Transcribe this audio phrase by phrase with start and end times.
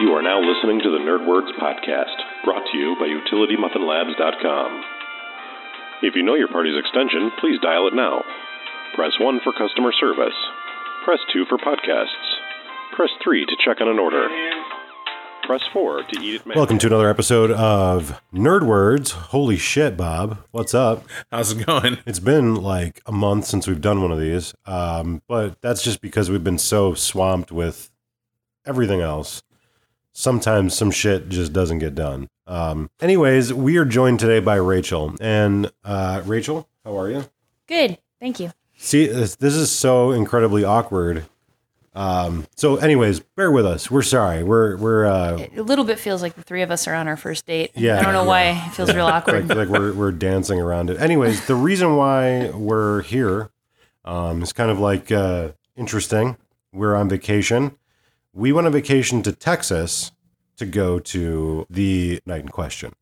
[0.00, 4.82] You are now listening to the NerdWords podcast, brought to you by UtilityMuffinLabs.com.
[6.02, 8.24] If you know your party's extension, please dial it now.
[8.96, 10.34] Press 1 for customer service.
[11.04, 12.26] Press 2 for podcasts.
[12.96, 14.28] Press 3 to check on an order.
[15.46, 16.56] Press 4 to eat it.
[16.56, 19.12] Welcome to another episode of NerdWords.
[19.12, 20.38] Holy shit, Bob.
[20.50, 21.04] What's up?
[21.30, 21.98] How's it going?
[22.04, 26.00] It's been like a month since we've done one of these, um, but that's just
[26.00, 27.92] because we've been so swamped with
[28.66, 29.43] everything else.
[30.16, 32.28] Sometimes some shit just doesn't get done.
[32.46, 35.14] Um, anyways, we are joined today by Rachel.
[35.20, 37.24] And uh, Rachel, how are you?
[37.66, 37.98] Good.
[38.20, 38.52] Thank you.
[38.76, 41.24] See, this, this is so incredibly awkward.
[41.94, 43.90] Um, so, anyways, bear with us.
[43.90, 44.44] We're sorry.
[44.44, 47.16] We're we're uh, A little bit feels like the three of us are on our
[47.16, 47.72] first date.
[47.74, 47.98] Yeah.
[47.98, 49.48] I don't know why it feels real awkward.
[49.48, 51.00] like, like we're we're dancing around it.
[51.00, 53.50] Anyways, the reason why we're here
[54.04, 56.36] um, is kind of like uh, interesting.
[56.72, 57.76] We're on vacation.
[58.32, 60.10] We went on vacation to Texas
[60.56, 62.92] to go to the night in question,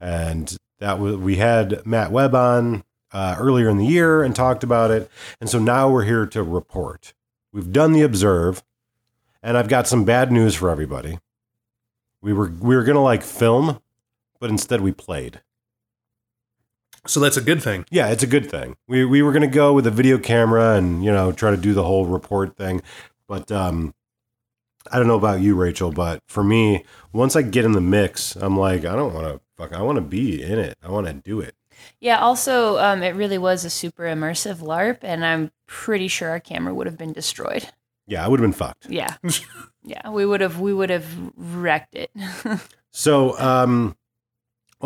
[0.00, 4.62] and that was we had Matt Webb on uh, earlier in the year and talked
[4.62, 5.10] about it,
[5.40, 7.14] and so now we're here to report.
[7.52, 8.62] We've done the observe,
[9.42, 11.18] and I've got some bad news for everybody.
[12.20, 13.80] We were we were gonna like film,
[14.40, 15.40] but instead we played.
[17.06, 17.86] So that's a good thing.
[17.90, 18.76] Yeah, it's a good thing.
[18.88, 21.72] We we were gonna go with a video camera and you know try to do
[21.72, 22.82] the whole report thing,
[23.28, 23.94] but um,
[24.92, 28.36] I don't know about you, Rachel, but for me, once I get in the mix,
[28.36, 29.72] I'm like, I don't want to fuck.
[29.72, 30.76] I want to be in it.
[30.82, 31.54] I want to do it.
[32.00, 32.18] Yeah.
[32.20, 36.74] Also, um, it really was a super immersive LARP, and I'm pretty sure our camera
[36.74, 37.68] would have been destroyed.
[38.06, 38.88] Yeah, I would have been fucked.
[38.88, 39.16] Yeah.
[39.82, 40.08] yeah.
[40.10, 40.60] We would have.
[40.60, 42.10] We would have wrecked it.
[42.96, 43.94] So, um,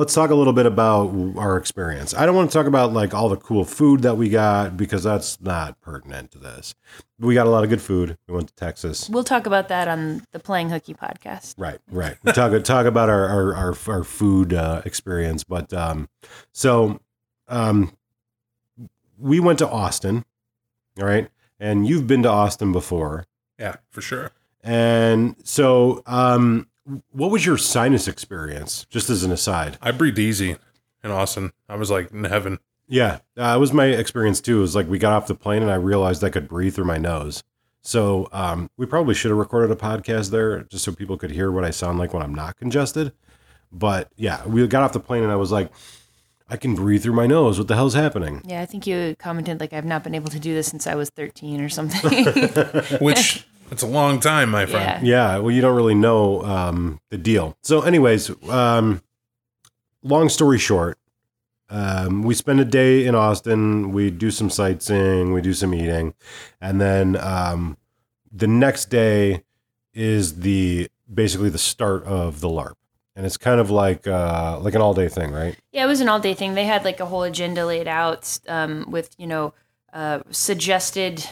[0.00, 2.14] let's talk a little bit about our experience.
[2.14, 5.02] I don't want to talk about like all the cool food that we got because
[5.04, 6.74] that's not pertinent to this.
[7.18, 8.16] We got a lot of good food.
[8.26, 9.10] We went to Texas.
[9.10, 11.54] we'll talk about that on the Playing Hooky podcast.
[11.58, 12.16] Right, right.
[12.22, 16.08] We talk talk about our our our, our food uh, experience, but um,
[16.52, 16.98] so
[17.48, 17.92] um,
[19.18, 20.24] we went to Austin,
[20.98, 21.28] all right,
[21.58, 23.27] and you've been to Austin before,
[23.58, 24.30] Yeah, for sure.
[24.64, 26.68] and so um,
[27.11, 28.86] what was your sinus experience?
[28.90, 30.56] Just as an aside, I breathed easy
[31.02, 31.52] in Austin.
[31.68, 32.58] I was like in heaven.
[32.89, 34.58] yeah, uh, it was my experience too.
[34.58, 36.84] It was like we got off the plane and I realized I could breathe through
[36.86, 37.42] my nose.
[37.83, 41.51] So um, we probably should have recorded a podcast there just so people could hear
[41.51, 43.12] what I sound like when I'm not congested.
[43.72, 45.70] But yeah, we got off the plane and I was like,
[46.48, 47.58] I can breathe through my nose.
[47.58, 48.42] What the hell's happening?
[48.45, 50.96] Yeah, I think you commented like I've not been able to do this since I
[50.96, 52.24] was 13 or something.
[53.01, 55.07] Which it's a long time, my friend.
[55.07, 55.35] yeah.
[55.35, 57.57] Yeah, well, you don't really know um, the deal.
[57.63, 59.03] So, anyways, um,
[60.03, 60.98] long story short,
[61.69, 63.92] um, we spend a day in Austin.
[63.92, 66.14] We do some sightseeing, we do some eating,
[66.61, 67.77] and then um,
[68.33, 69.45] the next day
[69.95, 72.75] is the basically the start of the LARP,
[73.14, 75.57] and it's kind of like uh, like an all day thing, right?
[75.73, 76.55] Yeah, it was an all day thing.
[76.55, 79.55] They had like a whole agenda laid out um, with, you know,
[79.92, 81.25] uh, suggested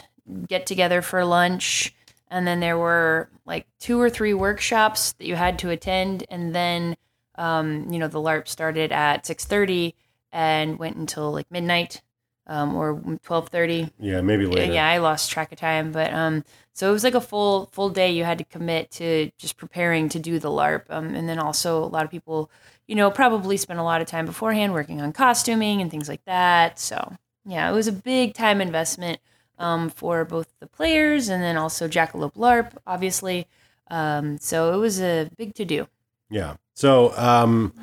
[0.47, 1.93] get together for lunch.
[2.29, 6.25] And then there were like two or three workshops that you had to attend.
[6.29, 6.95] And then,
[7.35, 9.93] um, you know, the LARP started at 6.30
[10.31, 12.01] and went until like midnight
[12.49, 14.73] um, or 12.30 Yeah, maybe later.
[14.73, 17.89] yeah, I lost track of time, but um, so it was like a full full
[17.89, 18.11] day.
[18.11, 21.83] You had to commit to just preparing to do the LARP, um, and then also
[21.83, 22.49] a lot of people,
[22.87, 26.25] you know, probably spent a lot of time beforehand working on costuming and things like
[26.25, 26.79] that.
[26.79, 27.13] So
[27.45, 29.19] yeah, it was a big time investment
[29.59, 33.47] um, for both the players and then also Jackalope LARP, obviously.
[33.91, 35.87] Um, so it was a big to do.
[36.29, 36.55] Yeah.
[36.75, 37.73] So um,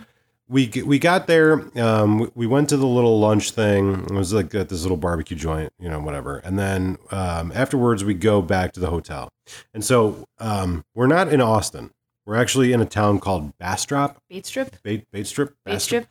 [0.49, 1.65] we we got there.
[1.79, 4.05] Um, we- we went to the little lunch thing.
[4.05, 6.39] It was like at this little barbecue joint, you know, whatever.
[6.39, 9.29] And then um, afterwards, we go back to the hotel.
[9.75, 11.91] And so um, we're not in Austin.
[12.25, 15.55] We're actually in a town called Bastrop, Bait strip, Bait Bait Strip.
[15.65, 16.07] bait Bastrop?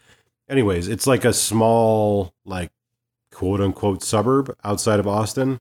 [0.47, 2.71] Anyways, it's like a small, like
[3.35, 5.59] quote unquote suburb outside of Austin.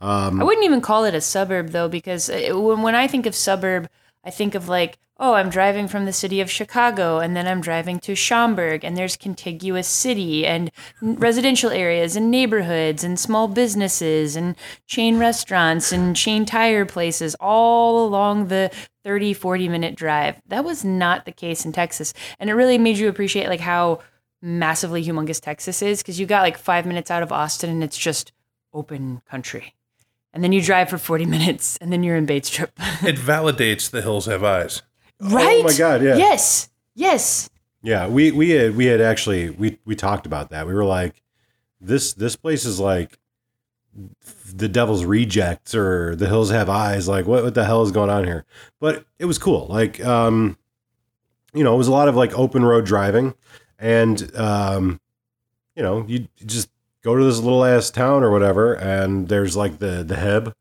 [0.00, 3.34] Um, I wouldn't even call it a suburb though, because it, when I think of
[3.34, 3.88] suburb,
[4.24, 7.62] I think of like, oh, I'm driving from the city of Chicago, and then I'm
[7.62, 10.70] driving to Schaumburg, and there's contiguous city and
[11.00, 14.56] residential areas and neighborhoods and small businesses and
[14.86, 18.70] chain restaurants and chain tire places all along the
[19.04, 20.42] 30, 40 minute drive.
[20.48, 24.00] That was not the case in Texas, and it really made you appreciate like how
[24.42, 27.98] massively humongous Texas is, because you got like five minutes out of Austin, and it's
[27.98, 28.32] just
[28.72, 29.74] open country
[30.36, 32.72] and then you drive for 40 minutes and then you're in Bates Strip.
[33.02, 34.82] It validates the hills have eyes.
[35.18, 35.60] right?
[35.60, 36.16] Oh my God, yeah.
[36.16, 36.68] Yes.
[36.94, 37.48] Yes.
[37.82, 40.66] Yeah, we we had we had actually we we talked about that.
[40.66, 41.22] We were like,
[41.80, 43.18] this this place is like
[44.52, 47.06] the Devil's Rejects or The Hills Have Eyes.
[47.06, 48.44] Like, what what the hell is going on here?
[48.80, 49.66] But it was cool.
[49.68, 50.58] Like, um,
[51.54, 53.34] you know, it was a lot of like open road driving,
[53.78, 55.00] and um,
[55.74, 56.68] you know, you just
[57.02, 60.54] go to this little ass town or whatever, and there's like the the Heb.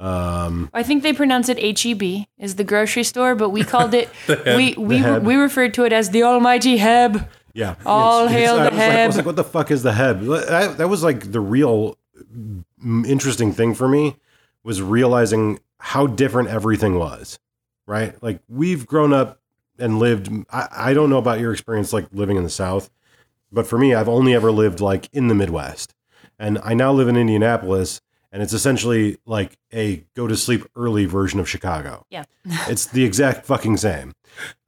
[0.00, 4.08] Um, I think they pronounce it HEB is the grocery store, but we called it
[4.46, 5.24] we we Heb.
[5.24, 7.28] we referred to it as the Almighty Heb.
[7.52, 9.16] yeah, All It's- it's- hail I the like- I was Heb.
[9.16, 10.20] like, what the fuck is the Heb?
[10.22, 11.96] That, that was like the real
[12.32, 12.64] mm,
[13.06, 14.16] interesting thing for me
[14.62, 17.40] was realizing how different everything was.
[17.86, 19.40] Right, like we've grown up
[19.78, 20.30] and lived.
[20.50, 22.90] I, I don't know about your experience, like living in the South,
[23.52, 25.94] but for me, I've only ever lived like in the Midwest,
[26.38, 28.00] and I now live in Indianapolis,
[28.32, 32.04] and it's essentially like a go to sleep early version of Chicago.
[32.10, 32.24] Yeah.
[32.68, 34.12] it's the exact fucking same.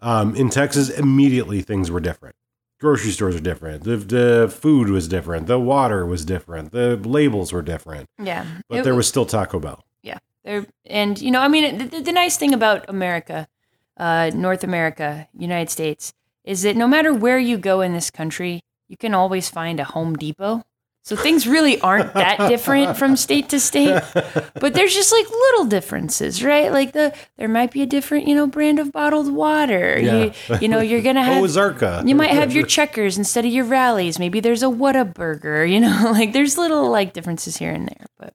[0.01, 2.37] Um, in Texas, immediately things were different.
[2.81, 3.85] Grocery stores are different.
[3.85, 5.47] The, the food was different.
[5.47, 6.73] The water was different.
[6.73, 8.09] The labels were different.
[8.19, 8.47] Yeah.
[8.71, 9.85] But It- there was still Taco Bell.
[10.03, 10.17] Yeah.
[10.45, 13.47] There, and you know, I mean, the, the- the nice thing about America,
[14.01, 16.13] uh, North America, United States,
[16.43, 19.85] is that no matter where you go in this country, you can always find a
[19.85, 20.63] Home Depot.
[21.03, 24.03] So things really aren't that different from state to state,
[24.61, 26.71] but there's just like little differences, right?
[26.71, 29.99] Like the there might be a different, you know, brand of bottled water.
[29.99, 32.07] You, you know, you're gonna have Ozarka.
[32.07, 34.19] you might have your checkers instead of your Rally's.
[34.19, 35.69] Maybe there's a Whataburger.
[35.71, 38.35] You know, like there's little like differences here and there, but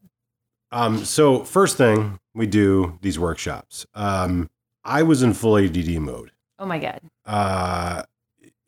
[0.72, 3.86] Um, so first thing we do these workshops.
[3.94, 4.50] Um,
[4.86, 6.32] I was in full ADD mode.
[6.60, 7.02] oh my god.
[7.26, 8.04] Uh,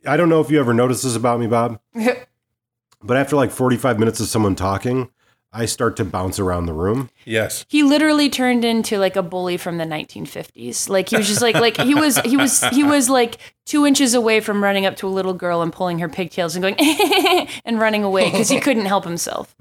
[0.06, 1.80] I don't know if you ever noticed this about me, Bob,
[3.04, 5.10] but after like 45 minutes of someone talking,
[5.54, 7.10] I start to bounce around the room.
[7.28, 7.66] Yes.
[7.68, 11.56] he literally turned into like a bully from the 1950s like he was just like
[11.56, 15.08] like he was he was he was like two inches away from running up to
[15.08, 16.76] a little girl and pulling her pigtails and going
[17.66, 19.54] and running away because he couldn't help himself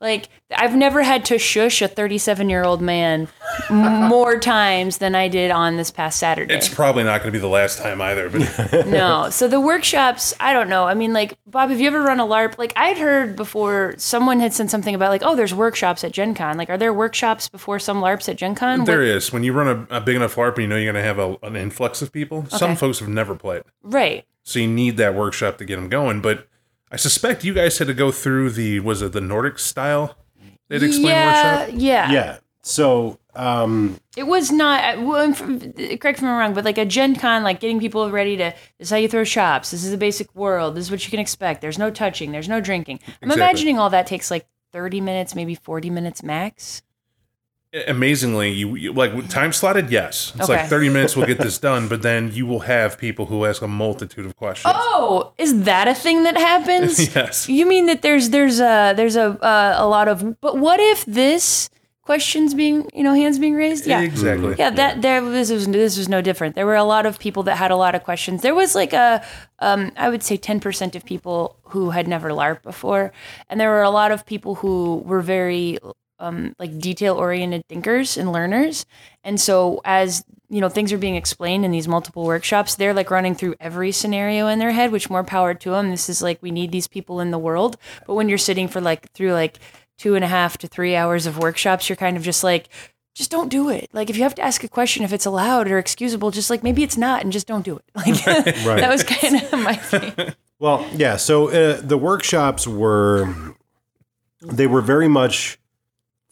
[0.00, 3.28] like i've never had to shush a 37 year old man
[3.70, 7.40] more times than i did on this past saturday It's probably not going to be
[7.40, 8.28] the last time either.
[8.28, 9.30] But no.
[9.30, 10.84] So the workshops, I don't know.
[10.84, 12.58] I mean, like, Bob, have you ever run a LARP?
[12.58, 16.34] Like, I'd heard before someone had said something about, like, oh, there's workshops at Gen
[16.34, 16.56] Con.
[16.56, 17.05] Like, are there workshops
[17.48, 18.84] before some LARPs at Gen Con?
[18.84, 19.32] there What- is.
[19.32, 21.18] When you run a, a big enough LARP and you know you're going to have
[21.18, 23.62] a, an influx of people, some folks have never played.
[23.82, 24.24] Right.
[24.42, 26.20] So you need that workshop to get them going.
[26.20, 26.46] But
[26.90, 30.16] I suspect you guys had to go through the, was it the Nordic style?
[30.68, 31.74] They'd explain yeah, workshop?
[31.80, 32.10] yeah.
[32.12, 32.38] Yeah.
[32.62, 36.78] So, um, It was not, uh, well, from- correct me if I'm wrong, but like
[36.78, 39.70] a Gen Con, like getting people ready to, this is how you throw shops.
[39.70, 40.74] This is the basic world.
[40.74, 41.60] This is what you can expect.
[41.60, 42.32] There's no touching.
[42.32, 42.98] There's no drinking.
[43.22, 43.34] I'm Exactly.
[43.42, 46.82] imagining all that takes like 30 minutes, maybe 40 minutes max.
[47.88, 50.32] Amazingly, you, you like time slotted, yes.
[50.36, 50.60] It's Okay.
[50.60, 51.88] like 30 minutes, we'll get this done.
[51.88, 54.72] But then you will have people who ask a multitude of questions.
[54.74, 56.98] Oh, is that a thing that happens?
[57.16, 57.48] Yes.
[57.48, 61.04] You mean that there's there's a there's a uh, a lot of but what if
[61.06, 61.68] this
[62.02, 63.86] questions being you know hands being raised?
[63.86, 64.00] Yeah.
[64.00, 64.54] Exactly.
[64.58, 66.54] Yeah, that there was this was, this was no different.
[66.54, 68.42] There were a lot of people that had a lot of questions.
[68.42, 69.22] There was like a,
[69.58, 73.12] um, I would say ten percent of people who had never LARP before,
[73.50, 75.78] and there were a lot of people who were very
[76.18, 78.86] um, like detail oriented thinkers and learners.
[79.24, 83.10] And so as you know things are being explained in these multiple workshops, they're like
[83.10, 84.92] running through every scenario in their head.
[84.92, 85.90] Which more power to them.
[85.90, 87.76] This is like we need these people in the world.
[88.06, 89.58] But when you're sitting for like through like
[89.98, 92.68] two and a half to three hours of workshops, you're kind of just like
[93.16, 93.88] just don't do it.
[93.94, 96.62] Like if you have to ask a question if it's allowed or excusable, just like
[96.62, 97.84] maybe it's not and just don't do it.
[97.96, 100.34] Like that was kind of my thing.
[100.58, 101.16] Well, yeah.
[101.16, 103.54] So uh, the workshops were
[104.40, 105.58] they were very much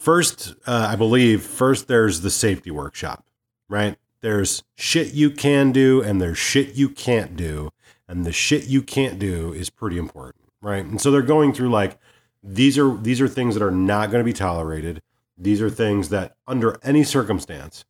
[0.04, 0.54] first.
[0.66, 3.24] Uh, I believe first there's the safety workshop,
[3.68, 3.96] right?
[4.20, 7.70] There's shit you can do and there's shit you can't do,
[8.06, 10.84] and the shit you can't do is pretty important, right?
[10.84, 11.98] And so they're going through like
[12.42, 15.02] these are these are things that are not going to be tolerated.
[15.36, 17.84] These are things that under any circumstance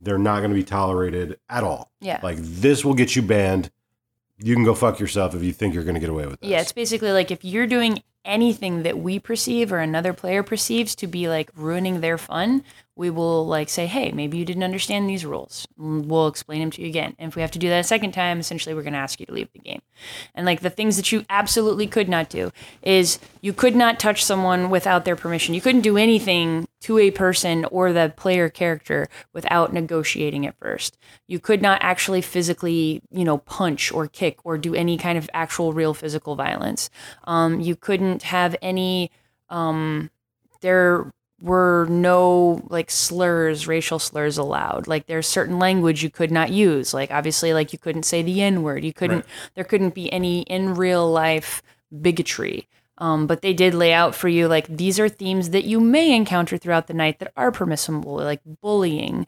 [0.00, 1.90] they're not going to be tolerated at all.
[2.00, 2.20] Yeah.
[2.22, 3.70] Like this will get you banned
[4.40, 6.48] you can go fuck yourself if you think you're going to get away with this.
[6.48, 10.94] Yeah, it's basically like if you're doing anything that we perceive or another player perceives
[10.96, 12.62] to be like ruining their fun,
[12.94, 15.66] we will like say, hey, maybe you didn't understand these rules.
[15.76, 17.14] We'll explain them to you again.
[17.18, 19.18] And if we have to do that a second time, essentially we're going to ask
[19.20, 19.82] you to leave the game.
[20.34, 24.24] And like the things that you absolutely could not do is you could not touch
[24.24, 25.54] someone without their permission.
[25.54, 30.96] You couldn't do anything to a person or the player character without negotiating it first.
[31.26, 35.28] You could not actually physically, you know, punch or kick or do any kind of
[35.34, 36.90] actual real physical violence.
[37.24, 39.10] Um, you couldn't have any.
[39.50, 40.10] Um,
[40.60, 44.86] there were no like slurs, racial slurs allowed.
[44.86, 46.92] Like there's certain language you could not use.
[46.92, 48.84] Like obviously, like you couldn't say the N word.
[48.84, 49.24] You couldn't.
[49.54, 51.62] There couldn't be any in real life
[52.02, 52.68] bigotry.
[52.98, 56.14] Um, but they did lay out for you like these are themes that you may
[56.14, 59.26] encounter throughout the night that are permissible, like bullying,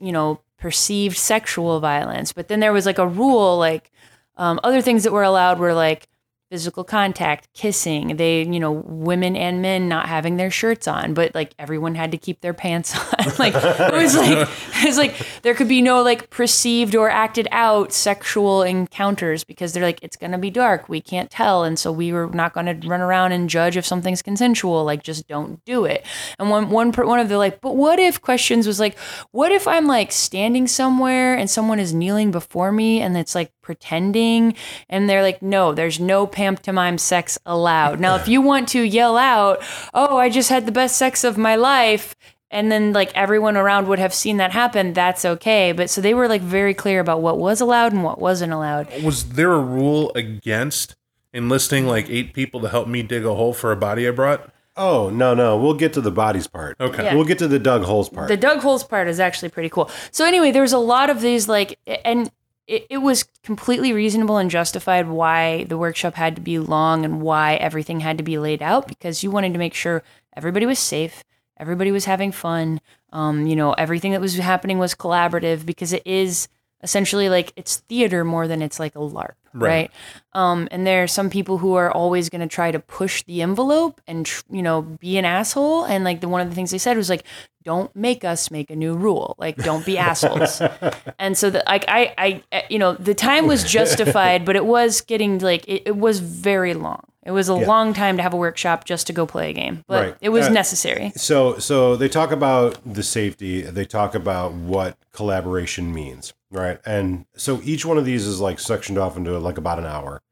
[0.00, 2.32] you know, perceived sexual violence.
[2.32, 3.90] But then there was like a rule, like
[4.36, 6.08] um, other things that were allowed were like
[6.50, 8.16] physical contact, kissing.
[8.16, 12.12] They, you know, women and men not having their shirts on, but like everyone had
[12.12, 13.32] to keep their pants on.
[13.38, 14.48] like it was like
[14.82, 19.72] it was like there could be no like perceived or acted out sexual encounters because
[19.72, 22.78] they're like it's gonna be dark, we can't tell, and so we were not gonna
[22.84, 24.84] run around and judge if something's consensual.
[24.84, 26.06] Like just don't do it.
[26.38, 28.96] And one one one of the like, but what if questions was like,
[29.32, 33.52] what if I'm like standing somewhere and someone is kneeling before me and it's like
[33.66, 34.54] pretending
[34.88, 39.16] and they're like no there's no pantomime sex allowed now if you want to yell
[39.16, 39.60] out
[39.92, 42.14] oh i just had the best sex of my life
[42.48, 46.14] and then like everyone around would have seen that happen that's okay but so they
[46.14, 49.58] were like very clear about what was allowed and what wasn't allowed Was there a
[49.58, 50.94] rule against
[51.32, 54.48] enlisting like eight people to help me dig a hole for a body I brought?
[54.76, 56.76] Oh no, no, we'll get to the bodies part.
[56.78, 57.02] Okay.
[57.02, 57.14] Yeah.
[57.14, 58.28] We'll get to the dug holes part.
[58.28, 59.90] The Doug Holes part is actually pretty cool.
[60.10, 62.30] So anyway, there was a lot of these like, and
[62.66, 67.20] it, it was completely reasonable and justified why the workshop had to be long and
[67.20, 70.02] why everything had to be laid out because you wanted to make sure
[70.36, 71.22] everybody was safe,
[71.58, 72.80] everybody was having fun.
[73.12, 76.48] Um, you know, everything that was happening was collaborative because it is
[76.86, 79.68] essentially like it's theater more than it's like a LARP, Right.
[79.68, 79.90] right?
[80.32, 83.42] Um, and there are some people who are always going to try to push the
[83.42, 85.84] envelope and tr- you know be an asshole.
[85.84, 87.24] And like the one of the things they said was like,
[87.64, 89.34] "Don't make us make a new rule.
[89.38, 90.62] Like, don't be assholes."
[91.18, 94.64] and so the, like I, I, uh, you know, the time was justified, but it
[94.66, 97.02] was getting like it, it was very long.
[97.24, 99.82] It was a long time to have a workshop just to go play a game,
[99.88, 100.14] but Right.
[100.20, 101.10] it was Uh, necessary.
[101.16, 106.80] So so they talk about the safety, they talk about what collaboration means, right?
[106.84, 110.22] And so each one of these is like sectioned off into like about an hour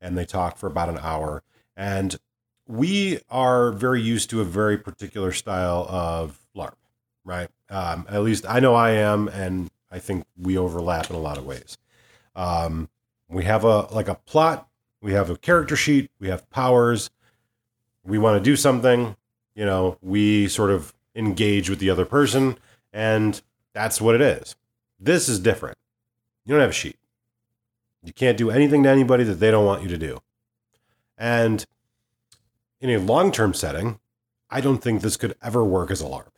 [0.00, 1.42] and they talk for about an hour
[1.76, 2.18] and
[2.66, 6.74] we are very used to a very particular style of LARP,
[7.24, 7.48] right?
[7.68, 11.38] Um, at least I know I am, and I think we overlap in a lot
[11.38, 11.76] of ways.
[12.34, 12.88] Um,
[13.28, 14.68] we have a like a plot,
[15.00, 17.10] we have a character sheet, we have powers.
[18.04, 19.16] We want to do something,
[19.54, 22.58] you know, we sort of engage with the other person,
[22.92, 23.40] and
[23.74, 24.56] that's what it is.
[25.02, 25.76] This is different.
[26.44, 26.96] You don't have a sheet.
[28.04, 30.20] You can't do anything to anybody that they don't want you to do.
[31.18, 31.66] And
[32.80, 33.98] in a long term setting,
[34.48, 36.28] I don't think this could ever work as a LARP.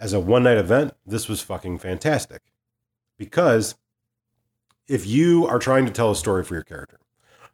[0.00, 2.42] As a one night event, this was fucking fantastic.
[3.16, 3.76] Because
[4.88, 6.98] if you are trying to tell a story for your character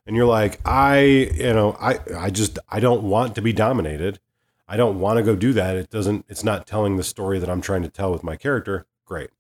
[0.07, 4.19] and you're like, I, you know, I, I just, I don't want to be dominated.
[4.67, 5.77] I don't want to go do that.
[5.77, 8.87] It doesn't, it's not telling the story that I'm trying to tell with my character.
[9.05, 9.31] Great.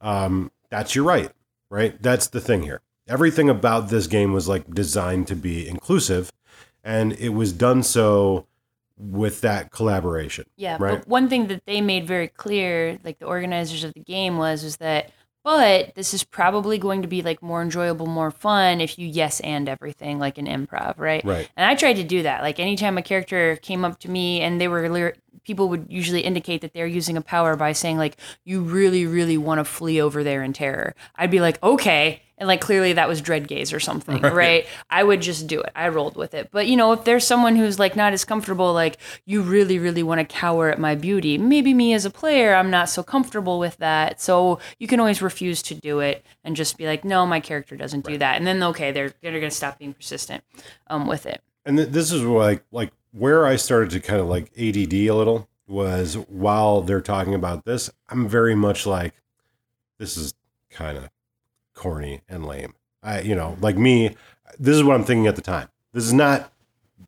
[0.00, 1.30] Um, that's your right,
[1.70, 2.00] right?
[2.02, 2.80] That's the thing here.
[3.08, 6.30] Everything about this game was like designed to be inclusive
[6.82, 8.46] and it was done so
[8.98, 10.44] with that collaboration.
[10.56, 10.98] Yeah, Right.
[11.00, 14.64] but one thing that they made very clear, like the organizers of the game, was
[14.64, 15.10] was that,
[15.46, 19.38] but this is probably going to be like more enjoyable, more fun if you yes
[19.38, 21.24] and everything like an improv, right?
[21.24, 21.48] Right.
[21.56, 22.42] And I tried to do that.
[22.42, 26.62] Like anytime a character came up to me and they were people would usually indicate
[26.62, 30.24] that they're using a power by saying like, "You really, really want to flee over
[30.24, 33.80] there in terror." I'd be like, "Okay." And like clearly that was dread gaze or
[33.80, 34.66] something, right.
[34.90, 35.72] I would just do it.
[35.74, 36.50] I rolled with it.
[36.50, 40.02] But you know, if there's someone who's like not as comfortable, like you really, really
[40.02, 43.58] want to cower at my beauty, maybe me as a player, I'm not so comfortable
[43.58, 44.20] with that.
[44.20, 47.76] So you can always refuse to do it and just be like, no, my character
[47.76, 48.36] doesn't do that.
[48.36, 50.44] And then okay, they're they're gonna stop being persistent
[50.88, 51.40] um, with it.
[51.64, 55.12] And th- this is like like where I started to kind of like ADD a
[55.12, 59.14] little was while they're talking about this, I'm very much like
[59.98, 60.34] this is
[60.70, 61.08] kind of
[61.76, 62.74] corny and lame.
[63.02, 64.16] I you know, like me,
[64.58, 65.68] this is what I'm thinking at the time.
[65.92, 66.52] This is not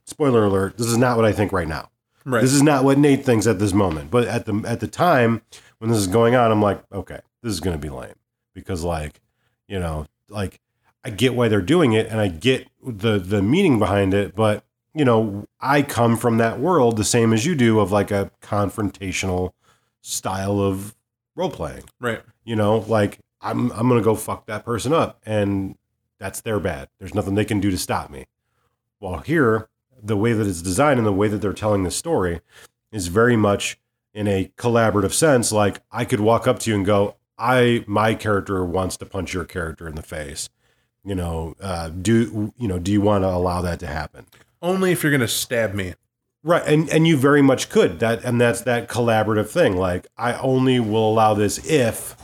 [0.05, 1.91] spoiler alert, this is not what I think right now.
[2.25, 2.43] Right.
[2.43, 4.11] This is not what Nate thinks at this moment.
[4.11, 5.43] But at the at the time
[5.79, 8.15] when this is going on, I'm like, okay, this is gonna be lame.
[8.55, 9.21] Because like,
[9.67, 10.61] you know, like
[11.05, 14.65] I get why they're doing it and I get the the meaning behind it, but
[14.95, 18.31] you know, I come from that world the same as you do of like a
[18.43, 19.53] confrontational
[20.01, 20.97] style of
[21.37, 21.85] role playing.
[22.01, 22.23] right.
[22.45, 25.77] You know, like I'm I'm gonna go fuck that person up and
[26.19, 26.89] that's their bad.
[26.99, 28.27] There's nothing they can do to stop me.
[28.99, 29.69] While here,
[30.03, 32.41] the way that it's designed and the way that they're telling the story
[32.91, 33.79] is very much
[34.13, 35.53] in a collaborative sense.
[35.53, 39.33] Like I could walk up to you and go, I my character wants to punch
[39.33, 40.49] your character in the face.
[41.05, 42.79] You know, uh, do you know?
[42.79, 44.27] Do you want to allow that to happen?
[44.61, 45.95] Only if you're gonna stab me.
[46.43, 49.77] Right, and and you very much could that, and that's that collaborative thing.
[49.77, 52.17] Like I only will allow this if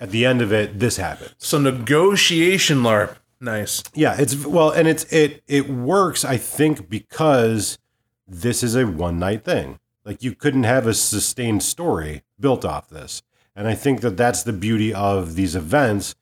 [0.00, 1.34] at the end of it this happens.
[1.38, 3.16] So negotiation LARP.
[3.40, 3.82] Nice.
[3.94, 6.24] Yeah, it's well, and it's it it works.
[6.24, 7.78] I think because
[8.26, 9.78] this is a one night thing.
[10.04, 13.22] Like you couldn't have a sustained story built off this,
[13.54, 16.14] and I think that that's the beauty of these events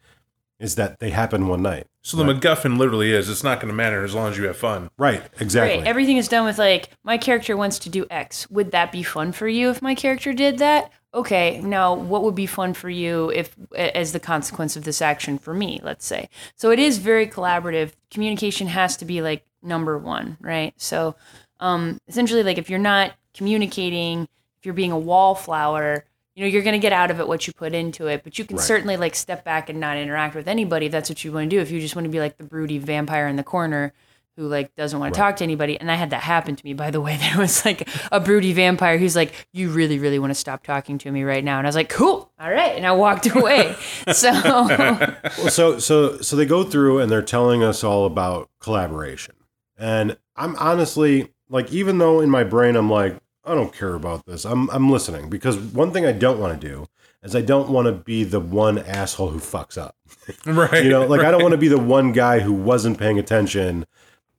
[0.58, 1.86] is that they happen one night.
[2.02, 4.56] So the MacGuffin literally is it's not going to matter as long as you have
[4.56, 4.90] fun.
[4.98, 5.22] Right.
[5.40, 5.78] Exactly.
[5.78, 5.86] Right.
[5.86, 8.48] Everything is done with like my character wants to do X.
[8.50, 10.92] Would that be fun for you if my character did that?
[11.14, 15.38] Okay, now what would be fun for you if as the consequence of this action
[15.38, 16.28] for me, let's say.
[16.56, 17.92] So it is very collaborative.
[18.10, 20.74] Communication has to be like number 1, right?
[20.76, 21.14] So
[21.60, 24.22] um essentially like if you're not communicating,
[24.58, 26.04] if you're being a wallflower,
[26.34, 28.38] you know, you're going to get out of it what you put into it, but
[28.38, 28.66] you can Right.
[28.66, 31.56] certainly like step back and not interact with anybody if that's what you want to
[31.56, 31.60] do.
[31.62, 33.92] If you just want to be like the broody vampire in the corner
[34.36, 36.74] who like doesn't want to talk to anybody, and I had that happen to me
[36.74, 37.18] by the way.
[37.24, 40.98] There was like a broody vampire who's like, "You really, really want to stop talking
[40.98, 43.74] to me right now?" And I was like, "Cool, all right," and I walked away.
[44.12, 49.34] so Well, so so so they go through and they're telling us all about collaboration.
[49.78, 54.26] And I'm honestly like even though in my brain I'm like I don't care about
[54.26, 54.44] this.
[54.44, 56.86] I'm I'm listening because one thing I don't want to do
[57.22, 59.96] is I don't want to be the one asshole who fucks up.
[60.44, 60.84] Right.
[60.84, 63.86] You know, like I don't want to be the one guy who wasn't paying attention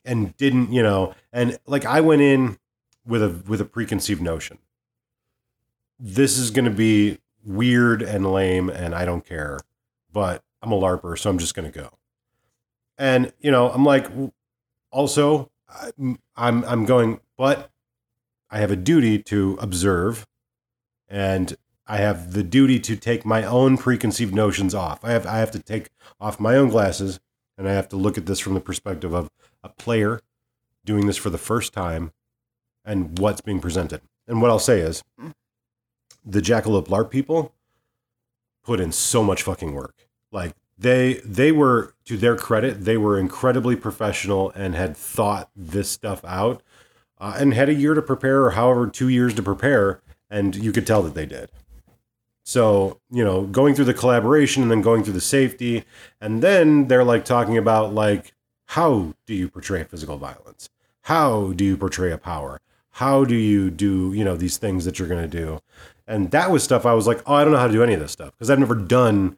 [0.05, 2.57] and didn't, you know, and like I went in
[3.05, 4.57] with a with a preconceived notion.
[5.99, 9.59] This is going to be weird and lame and I don't care,
[10.11, 11.91] but I'm a larper, so I'm just going to go.
[12.97, 14.07] And, you know, I'm like
[14.91, 15.51] also
[15.97, 16.19] I'm
[16.65, 17.69] I'm going but
[18.49, 20.25] I have a duty to observe
[21.07, 21.55] and
[21.87, 25.03] I have the duty to take my own preconceived notions off.
[25.03, 27.19] I have I have to take off my own glasses
[27.57, 29.29] and I have to look at this from the perspective of
[29.63, 30.21] a player
[30.83, 32.11] doing this for the first time
[32.83, 34.01] and what's being presented.
[34.27, 35.03] And what I'll say is
[36.25, 37.53] the Jackalope LARP people
[38.63, 40.07] put in so much fucking work.
[40.31, 45.89] Like they they were to their credit, they were incredibly professional and had thought this
[45.89, 46.61] stuff out
[47.19, 50.71] uh, and had a year to prepare or however 2 years to prepare and you
[50.71, 51.49] could tell that they did.
[52.47, 55.83] So, you know, going through the collaboration and then going through the safety,
[56.21, 58.33] and then they're like talking about like
[58.67, 60.69] how do you portray physical violence?
[61.01, 62.61] How do you portray a power?
[62.91, 65.59] How do you do, you know, these things that you're going to do?
[66.07, 67.93] And that was stuff I was like, oh, I don't know how to do any
[67.93, 69.37] of this stuff because I've never done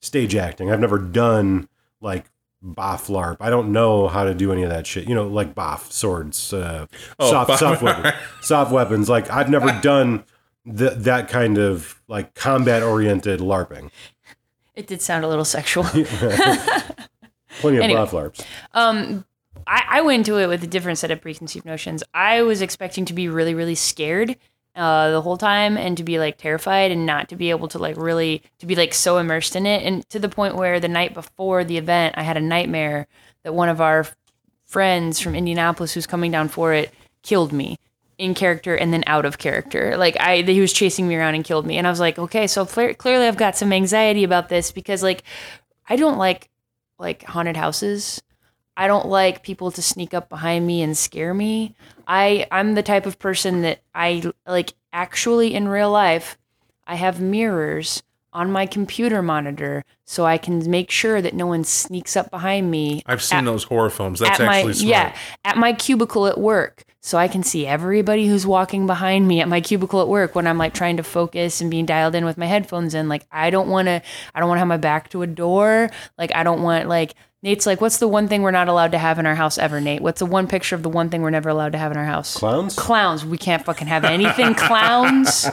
[0.00, 0.70] stage acting.
[0.70, 1.68] I've never done
[2.00, 2.30] like
[2.64, 3.36] boff LARP.
[3.40, 5.08] I don't know how to do any of that shit.
[5.08, 6.86] You know, like boff swords, uh,
[7.18, 9.08] Oh, soft soft weapons, soft weapons.
[9.08, 10.24] Like I've never done
[10.66, 13.90] th- that kind of like combat oriented LARPing.
[14.74, 15.84] it did sound a little sexual.
[17.60, 18.00] Plenty of Anyway.
[18.00, 18.44] LARPs.
[18.74, 19.24] Um,
[19.66, 22.02] I, I went into it with a different set of preconceived notions.
[22.14, 24.36] I was expecting to be really, really scared
[24.74, 27.78] uh, the whole time and to be like terrified and not to be able to
[27.78, 30.88] like really to be like so immersed in it and to the point where the
[30.88, 33.06] night before the event I had a nightmare
[33.42, 34.06] that one of our
[34.66, 37.78] friends from Indianapolis who's coming down for it killed me
[38.18, 39.96] in character and then out of character.
[39.96, 42.46] Like I, he was chasing me around and killed me, and I was like, okay,
[42.46, 45.22] so clear, clearly I've got some anxiety about this because like
[45.88, 46.48] I don't like
[46.98, 48.22] like haunted houses.
[48.78, 51.74] I don't like people to sneak up behind me and scare me.
[52.06, 56.38] I I'm the type of person that I like actually in real life
[56.86, 58.02] I have mirrors
[58.32, 62.70] on my computer monitor so I can make sure that no one sneaks up behind
[62.70, 64.20] me I've seen at- those horror films.
[64.20, 64.90] That's at my actually smart.
[64.90, 69.40] yeah at my cubicle at work so i can see everybody who's walking behind me
[69.40, 72.24] at my cubicle at work when i'm like trying to focus and being dialed in
[72.24, 73.08] with my headphones in.
[73.08, 74.02] Like i don't want to
[74.34, 75.88] i don't want to have my back to a door.
[76.18, 78.98] Like i don't want like nate's like what's the one thing we're not allowed to
[78.98, 80.02] have in our house ever nate?
[80.02, 82.04] What's the one picture of the one thing we're never allowed to have in our
[82.04, 82.36] house?
[82.36, 82.74] Clowns?
[82.74, 83.24] clowns.
[83.24, 84.54] We can't fucking have anything.
[84.66, 85.46] Clowns.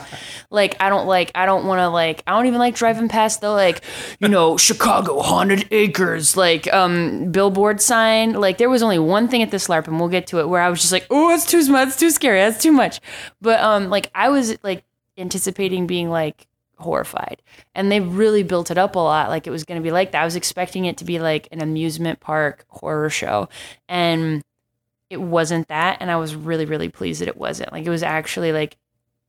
[0.50, 3.40] Like i don't like i don't want to like i don't even like driving past
[3.40, 3.82] the like
[4.20, 8.32] you know chicago haunted acres like um billboard sign.
[8.34, 10.62] Like there was only one thing at this larp and we'll get to it where
[10.62, 12.38] i was just like oh that's too much that's too scary.
[12.40, 13.00] That's too much.
[13.40, 14.84] But um like i was like
[15.16, 16.46] anticipating being like
[16.78, 17.42] horrified.
[17.74, 20.12] And they really built it up a lot like it was going to be like
[20.12, 20.22] that.
[20.22, 23.48] I was expecting it to be like an amusement park horror show
[23.88, 24.42] and
[25.10, 27.72] it wasn't that and i was really really pleased that it wasn't.
[27.72, 28.76] Like it was actually like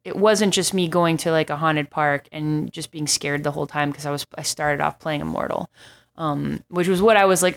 [0.03, 3.51] it wasn't just me going to like a haunted park and just being scared the
[3.51, 5.69] whole time because i was i started off playing immortal
[6.15, 7.55] um which was what i was like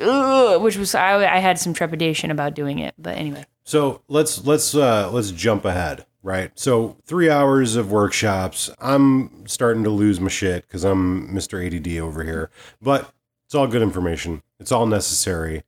[0.61, 3.45] which was I, I had some trepidation about doing it but anyway.
[3.69, 6.51] So let's let's uh, let's jump ahead, right?
[6.59, 8.71] So three hours of workshops.
[8.81, 11.65] I'm starting to lose my shit because I'm Mr.
[11.65, 12.51] ADD over here,
[12.81, 13.13] but
[13.47, 14.43] it's all good information.
[14.59, 15.63] It's all necessary.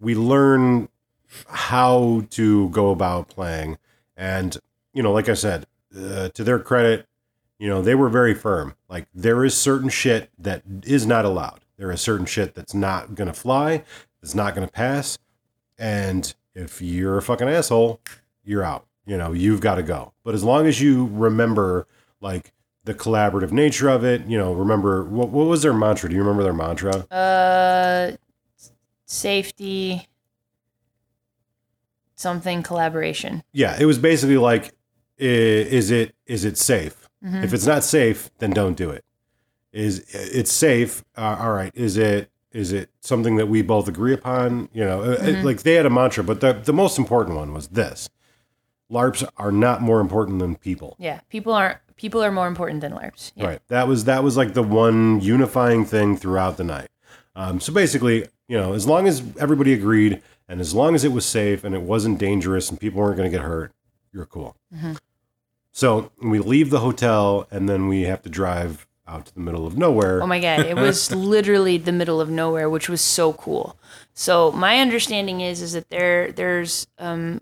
[0.00, 0.88] We learn
[1.48, 3.78] how to go about playing,
[4.16, 4.56] and
[4.92, 7.06] you know, like I said, uh, to their credit,
[7.58, 8.74] you know, they were very firm.
[8.88, 11.60] Like there is certain shit that is not allowed.
[11.76, 13.84] There is certain shit that's not gonna fly.
[14.22, 15.18] It's not going to pass.
[15.78, 18.00] And if you're a fucking asshole,
[18.44, 18.86] you're out.
[19.06, 20.12] You know, you've got to go.
[20.24, 21.86] But as long as you remember,
[22.20, 22.52] like,
[22.84, 26.08] the collaborative nature of it, you know, remember what, what was their mantra?
[26.08, 27.06] Do you remember their mantra?
[27.10, 28.12] Uh,
[29.06, 30.06] safety,
[32.16, 33.42] something collaboration.
[33.52, 34.72] Yeah, it was basically like,
[35.18, 37.08] is it is it safe?
[37.22, 37.44] Mhm.
[37.44, 39.04] If it's not safe, then don't do it.
[39.72, 41.04] Is it's safe?
[41.16, 41.70] Uh, all right.
[41.74, 44.68] Is it is it something that we both agree upon?
[44.72, 45.44] You know, uh, Mhm.
[45.44, 48.08] like they had a mantra, but the the most important one was this:
[48.90, 50.96] LARPs are not more important than people.
[50.98, 51.78] Yeah, people aren't.
[51.96, 53.32] People are more important than LARPs.
[53.36, 53.46] Yeah.
[53.46, 53.60] Right.
[53.68, 56.88] That was that was like the one unifying thing throughout the night.
[57.36, 61.12] Um, so basically, you know, as long as everybody agreed, and as long as it
[61.12, 63.72] was safe and it wasn't dangerous and people weren't going to get hurt,
[64.12, 64.56] you're cool.
[64.74, 64.98] Mhm.
[65.72, 69.66] So we leave the hotel and then we have to drive out to the middle
[69.66, 70.22] of nowhere.
[70.22, 73.76] Oh my god, it was literally the middle of nowhere, which was so cool.
[74.14, 77.40] So my understanding is is that there there's um,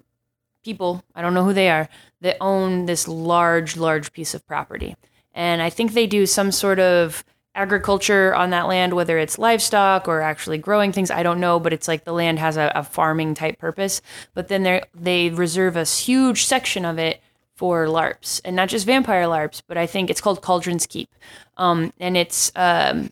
[0.64, 1.88] people I don't know who they are
[2.20, 4.96] that own this large large piece of property,
[5.32, 10.06] and I think they do some sort of agriculture on that land, whether it's livestock
[10.06, 11.10] or actually growing things.
[11.10, 14.00] I don't know, but it's like the land has a, a farming type purpose.
[14.34, 17.20] But then they they reserve a huge section of it
[17.56, 21.10] for LARPs, and not just vampire LARPs, but I think it's called Cauldron's Keep,
[21.56, 23.10] um, and it's um,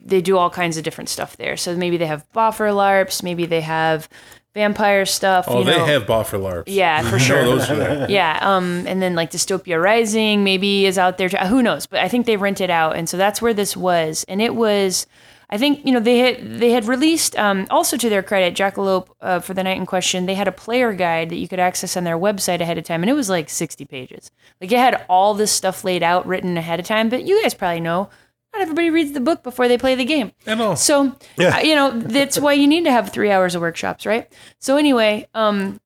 [0.00, 1.56] they do all kinds of different stuff there.
[1.56, 4.08] So maybe they have boffer LARPs, maybe they have
[4.56, 5.44] vampire stuff.
[5.48, 5.84] Oh, they know.
[5.84, 6.64] have boffer LARPs.
[6.66, 7.44] Yeah, for sure.
[7.44, 8.10] those there.
[8.10, 11.28] yeah, um, and then like Dystopia Rising maybe is out there.
[11.28, 11.86] Who knows?
[11.86, 14.24] But I think they rent it out, and so that's where this was.
[14.28, 15.06] And it was,
[15.50, 19.08] I think you know they had they had released um, also to their credit, Jackalope
[19.20, 20.24] uh, for the night in question.
[20.24, 23.02] They had a player guide that you could access on their website ahead of time,
[23.02, 24.30] and it was like sixty pages.
[24.60, 27.10] Like it had all this stuff laid out, written ahead of time.
[27.10, 28.08] But you guys probably know.
[28.56, 30.32] Not everybody reads the book before they play the game.
[30.46, 30.76] And all.
[30.76, 31.60] So, Yeah.
[31.60, 34.32] you know, that's why you need to have three hours of workshops, right?
[34.58, 35.78] So, anyway, um,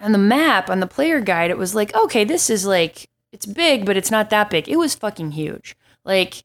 [0.00, 3.44] on the map, on the player guide, it was like, okay, this is like, it's
[3.44, 4.70] big, but it's not that big.
[4.70, 5.76] It was fucking huge.
[6.02, 6.44] Like,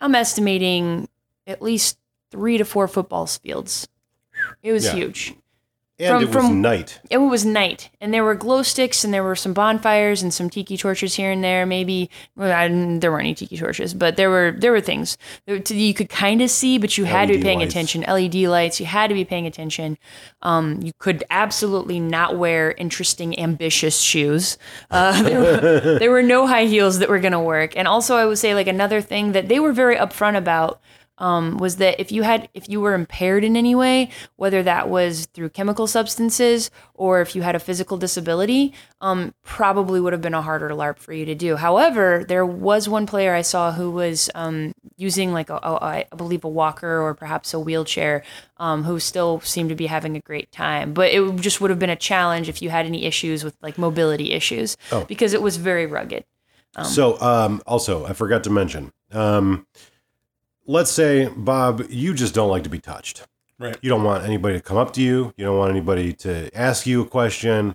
[0.00, 1.08] I'm estimating
[1.46, 1.98] at least
[2.30, 3.88] three to four football fields.
[4.62, 4.92] It was Yeah.
[4.94, 5.34] huge.
[5.98, 7.00] And from- it was from- night.
[7.10, 10.48] It was night, and there were glow sticks, and there were some bonfires and some
[10.48, 11.66] tiki torches here and there.
[11.66, 15.70] Maybe well, I, there weren't any tiki torches, but there were there were things that
[15.70, 17.72] you could kind of see, but you had to be paying lights.
[17.72, 18.02] attention.
[18.02, 19.98] LED lights, you had to be paying attention.
[20.42, 24.56] Um, you could absolutely not wear interesting, ambitious shoes.
[24.90, 27.76] Uh, there, were, there were no high heels that were going to work.
[27.76, 30.80] And also, I would say like another thing that they were very upfront about
[31.18, 34.88] um, was that if you had if you were impaired in any way, whether that
[34.88, 40.22] was through chemical substances or if you had a physical disability, um, probably would have
[40.22, 41.56] been a harder LARP for you to do.
[41.56, 46.06] However, there was one player I saw who was um, using like a, a, I
[46.16, 48.22] believe a walker or perhaps a wheelchair,
[48.58, 50.92] um, who still seemed to be having a great time.
[50.94, 53.76] But it just would have been a challenge if you had any issues with like
[53.78, 55.04] mobility issues Oh.
[55.04, 56.24] because it was very rugged.
[56.84, 58.92] so, um, also, I forgot to mention.
[59.12, 59.66] Um,
[60.68, 63.26] let's say, Bob, you just don't like to be touched.
[63.58, 63.76] Right.
[63.82, 65.32] You don't want anybody to come up to you.
[65.36, 67.74] You don't want anybody to ask you a question.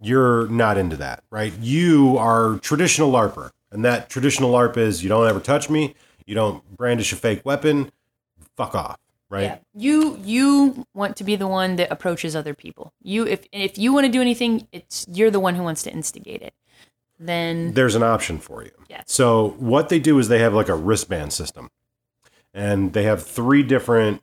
[0.00, 1.52] You're not into that, right?
[1.58, 3.50] You are traditional LARPer.
[3.72, 5.94] And that traditional LARP is you don't ever touch me.
[6.26, 7.90] You don't brandish a fake weapon.
[8.56, 9.42] Fuck off, right?
[9.42, 9.58] Yeah.
[9.74, 12.92] You you want to be the one that approaches other people.
[13.02, 15.92] You if if you want to do anything, it's you're the one who wants to
[15.92, 16.54] instigate it.
[17.18, 18.72] Then There's an option for you.
[18.88, 19.02] Yeah.
[19.06, 21.70] So what they do is they have like a wristband system.
[22.56, 24.22] And they have three different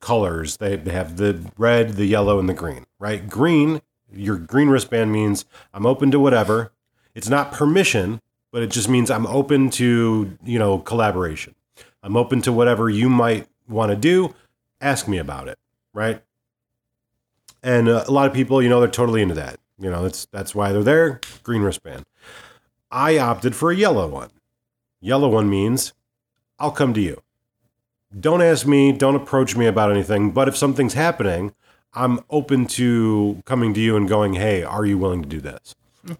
[0.00, 0.56] colors.
[0.56, 3.28] They, they have the red, the yellow, and the green, right?
[3.28, 5.44] Green, your green wristband means
[5.74, 6.72] I'm open to whatever.
[7.14, 11.54] It's not permission, but it just means I'm open to, you know, collaboration.
[12.02, 14.34] I'm open to whatever you might want to do.
[14.80, 15.58] Ask me about it,
[15.92, 16.22] right?
[17.62, 19.60] And uh, a lot of people, you know, they're totally into that.
[19.78, 21.20] You know, that's that's why they're there.
[21.42, 22.04] Green wristband.
[22.90, 24.30] I opted for a yellow one.
[25.00, 25.92] Yellow one means
[26.58, 27.22] I'll come to you.
[28.18, 31.54] Don't ask me, don't approach me about anything, but if something's happening,
[31.94, 35.74] I'm open to coming to you and going, "Hey, are you willing to do this?"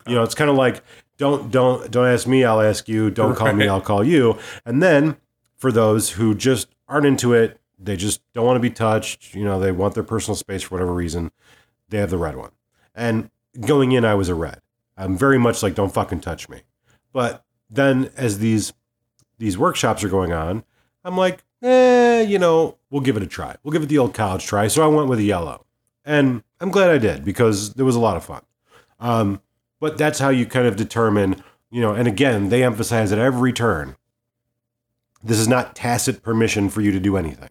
[0.06, 0.82] You know, it's kind of like
[1.18, 3.10] don't don't don't ask me, I'll ask you.
[3.10, 4.38] Don't call me, I'll call you.
[4.64, 5.16] And then
[5.56, 9.44] for those who just aren't into it, they just don't want to be touched, you
[9.44, 11.30] know, they want their personal space for whatever reason,
[11.88, 12.50] they have the red one.
[12.94, 13.30] And
[13.60, 14.60] going in, I was a red.
[14.96, 16.62] I'm very much like, don't fucking touch me.
[17.12, 18.72] But then as these
[19.38, 20.64] these workshops are going on,
[21.04, 23.56] I'm like, eh, you know, we'll give it a try.
[23.62, 24.68] We'll give it the old college try.
[24.68, 25.64] So I went with a yellow.
[26.04, 28.42] And I'm glad I did because there was a lot of fun.
[29.00, 29.40] Um,
[29.80, 33.52] but that's how you kind of determine, you know, and again, they emphasize at every
[33.52, 33.96] turn
[35.24, 37.48] this is not tacit permission for you to do anything.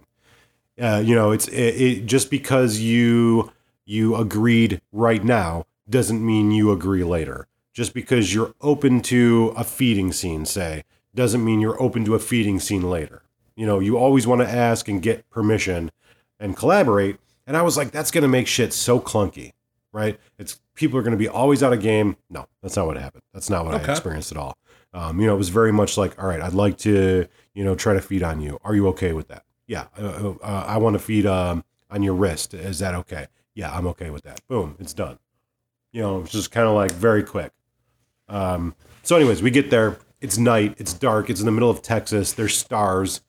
[0.79, 3.51] Uh, you know, it's it, it just because you
[3.85, 7.47] you agreed right now doesn't mean you agree later.
[7.73, 10.83] Just because you're open to a feeding scene, say,
[11.15, 13.23] doesn't mean you're open to a feeding scene later.
[13.55, 15.91] You know, you always want to ask and get permission
[16.39, 17.17] and collaborate.
[17.45, 19.53] And I was like, that's going to make shit so clunky,
[19.91, 20.19] right?
[20.39, 22.17] It's people are going to be always out of game.
[22.29, 23.23] No, that's not what happened.
[23.33, 24.57] That's not what I experienced at all.
[24.93, 27.75] Um, you know, it was very much like, all right, I'd like to, you know,
[27.75, 28.59] try to feed on you.
[28.63, 29.43] Are you okay with that?
[29.67, 32.53] Yeah, uh, uh, I want to feed um, on your wrist.
[32.53, 33.27] Is that okay?
[33.55, 34.45] Yeah, I'm okay with that.
[34.47, 35.19] Boom, it's done.
[35.91, 37.51] You know, it's just kind of like very quick.
[38.27, 39.97] Um, so, anyways, we get there.
[40.21, 40.75] It's night.
[40.77, 41.29] It's dark.
[41.29, 42.33] It's in the middle of Texas.
[42.33, 43.21] There's stars,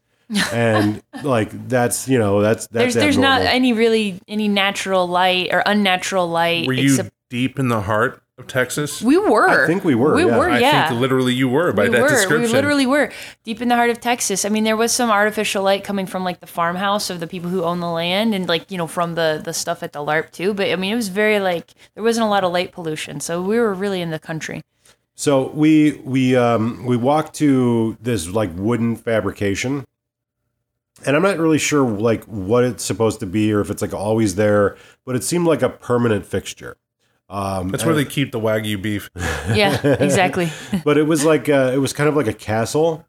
[0.53, 5.49] and like that's you know that's that's there's there's not any really any natural light
[5.53, 6.67] or unnatural light.
[6.67, 9.01] Were you except deep in the heart of Texas?
[9.03, 9.49] we were.
[9.49, 10.37] I think we were, We yeah.
[10.39, 10.49] were.
[10.51, 10.89] I Yeah.
[10.89, 12.09] think literally you were by we that were.
[12.09, 12.43] description.
[12.43, 13.13] We literally were
[13.45, 14.45] deep in the heart of Texas.
[14.45, 17.51] I mean, there was some artificial light coming from like the farmhouse of the people
[17.51, 20.31] who own the land, and like you know from the the stuff at the LARP
[20.33, 20.55] too.
[20.55, 23.41] But I mean, it was very like there wasn't a lot of light pollution, so
[23.43, 24.63] we were really in the country.
[25.17, 29.85] So we we um we walked to this like wooden fabrication.
[31.07, 33.95] And I'm not really sure like what it's supposed to be or if it's like
[33.95, 36.77] always there, but it seemed like a permanent fixture.
[37.29, 39.11] Um That's where they keep the wagyu beef.
[39.55, 40.51] Yeah, exactly.
[40.85, 43.07] but it was like uh it was kind of like a castle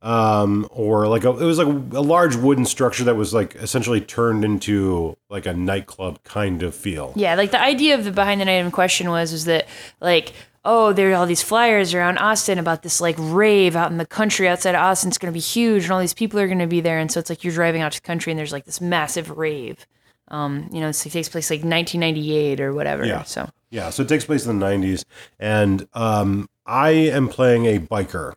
[0.00, 4.00] um or like a, it was like a large wooden structure that was like essentially
[4.00, 7.12] turned into like a nightclub kind of feel.
[7.16, 9.66] Yeah, like the idea of the behind the night in question was was that
[10.00, 10.32] like
[10.68, 14.06] oh there are all these flyers around Austin about this like rave out in the
[14.06, 15.08] country outside of Austin.
[15.08, 16.98] It's going to be huge and all these people are going to be there.
[16.98, 19.30] And so it's like you're driving out to the country and there's like this massive
[19.30, 19.86] rave.
[20.28, 23.06] Um, you know, it's, it takes place like 1998 or whatever.
[23.06, 23.22] Yeah.
[23.22, 25.04] So Yeah, so it takes place in the 90s.
[25.38, 28.34] And um, I am playing a biker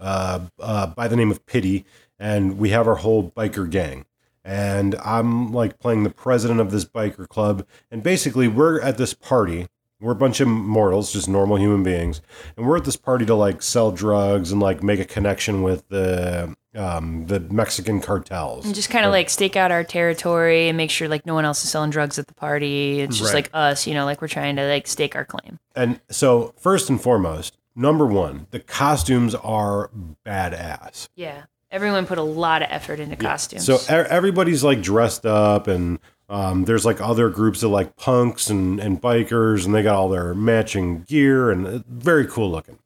[0.00, 1.84] uh, uh, by the name of Pity,
[2.18, 4.06] and we have our whole biker gang.
[4.44, 7.66] And I'm like playing the president of this biker club.
[7.90, 9.68] And basically, we're at this party.
[10.00, 12.20] We're a bunch of mortals, just normal human beings.
[12.56, 15.88] And we're at this party to like sell drugs and like make a connection with
[15.88, 18.66] the um, the Mexican cartels.
[18.66, 21.44] and just kind of like stake out our territory and make sure like no one
[21.44, 23.00] else is selling drugs at the party.
[23.00, 23.44] It's just Right.
[23.44, 25.60] like us, you know, like we're trying to like stake our claim.
[25.76, 29.90] And so, first and foremost, number one, the costumes are
[30.26, 31.08] badass.
[31.14, 31.44] Yeah.
[31.70, 33.64] Everyone put a lot of effort into costumes.
[33.66, 35.98] So everybody's like dressed up, and
[36.34, 40.08] um, there's like other groups of like punks and, and bikers, and they got all
[40.08, 42.80] their matching gear, and uh, very cool looking.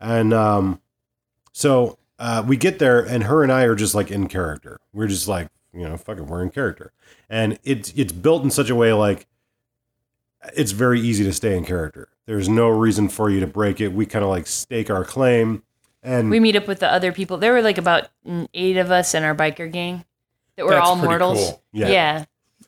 [0.00, 0.80] And um,
[1.50, 4.78] so uh, we get there, and her and I are just like in character.
[4.92, 6.92] We're just like, you know, fucking, we're in character,
[7.28, 9.26] and it's it's built in such a way like
[10.56, 12.10] it's very easy to stay in character.
[12.26, 13.88] There's no reason for you to break it.
[13.88, 15.64] We kind of like stake our claim,
[16.04, 17.38] and we meet up with the other people.
[17.38, 20.04] There were like about mm, eight of us in our biker gang
[20.54, 21.38] that were That's all mortals.
[21.38, 21.62] cool.
[21.72, 21.88] Yeah.
[21.88, 22.24] Yeah.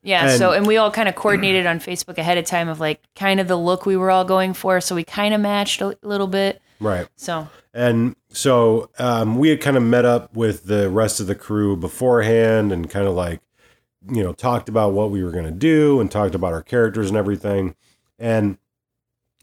[0.07, 0.29] Yeah.
[0.31, 3.01] And- so, and we all kind of coordinated on Facebook ahead of time of like
[3.17, 4.81] kind of the look we were all going for.
[4.81, 6.63] So we kind of matched a little bit.
[6.81, 7.09] right.
[7.17, 11.35] So, And so um, we had kind of met up with the rest of the
[11.35, 13.41] crew beforehand and kind of like,
[14.09, 17.09] you know, talked about what we were going to do and talked about our characters
[17.09, 17.75] and everything.
[18.19, 18.59] And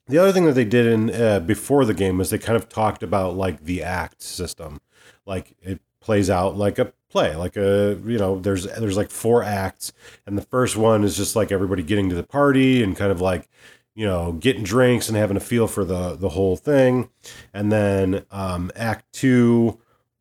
[0.08, 2.70] the other thing that they did in uh, before the game was they kind of
[2.70, 4.80] talked about like the act system,
[5.26, 9.44] like it plays out like a play, like a you know, there's there's like four
[9.44, 9.94] acts,
[10.26, 13.22] and the first one is just like everybody getting to the party and kind of
[13.22, 13.48] like
[13.96, 17.10] you know getting drinks and having a feel for the the whole thing,
[17.54, 19.80] and then um, Act Two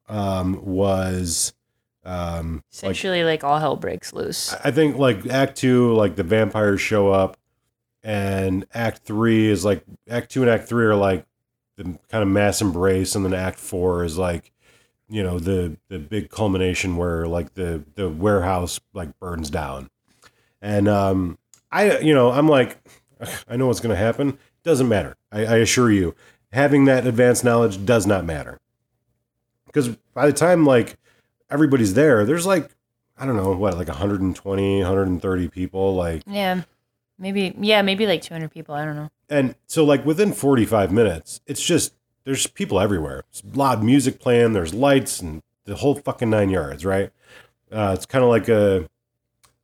[0.08, 1.54] um, was
[2.04, 4.54] um, like essentially, like, all hell breaks loose.
[4.64, 7.38] I think like Act Two, like the vampires show up,
[8.02, 11.24] and Act Three is like Act Two and Act Three are like
[11.76, 14.51] the kind of mass embrace, and then Act Four is like
[15.12, 19.90] you know the the big culmination where like the the warehouse like burns down,
[20.60, 21.38] and um
[21.70, 22.78] I you know I'm like
[23.48, 24.38] I know what's gonna happen.
[24.64, 25.16] Doesn't matter.
[25.30, 26.14] I, I assure you,
[26.52, 28.58] having that advanced knowledge does not matter
[29.66, 30.96] because by the time like
[31.50, 32.70] everybody's there, there's like
[33.18, 36.62] I don't know what like 120, 130 people like Yeah.
[37.18, 38.74] Maybe, yeah, maybe like 200 people.
[38.74, 39.08] I don't know.
[39.28, 41.92] and so like within 45 minutes, it's just
[42.24, 43.24] there's people everywhere.
[43.30, 47.10] It's loud music playing, there's lights and the whole fucking 9 yards, right?
[47.70, 48.88] Uh, it's kind of like a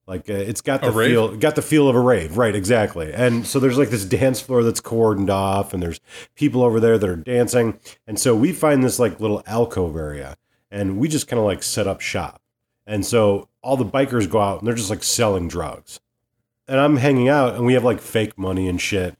[0.06, 3.12] like uh it's got A the feel got the feel of a rave, right, exactly.
[3.12, 6.00] And so there's like this dance floor that's cordoned off and there's
[6.34, 7.78] people over there that are dancing.
[8.06, 10.36] And so we find this like little alcove area
[10.70, 12.40] and we just kind of like set up shop.
[12.86, 16.00] And so all the bikers go out and they're just like selling drugs.
[16.66, 19.14] And I'm hanging out and we have like fake money and shit.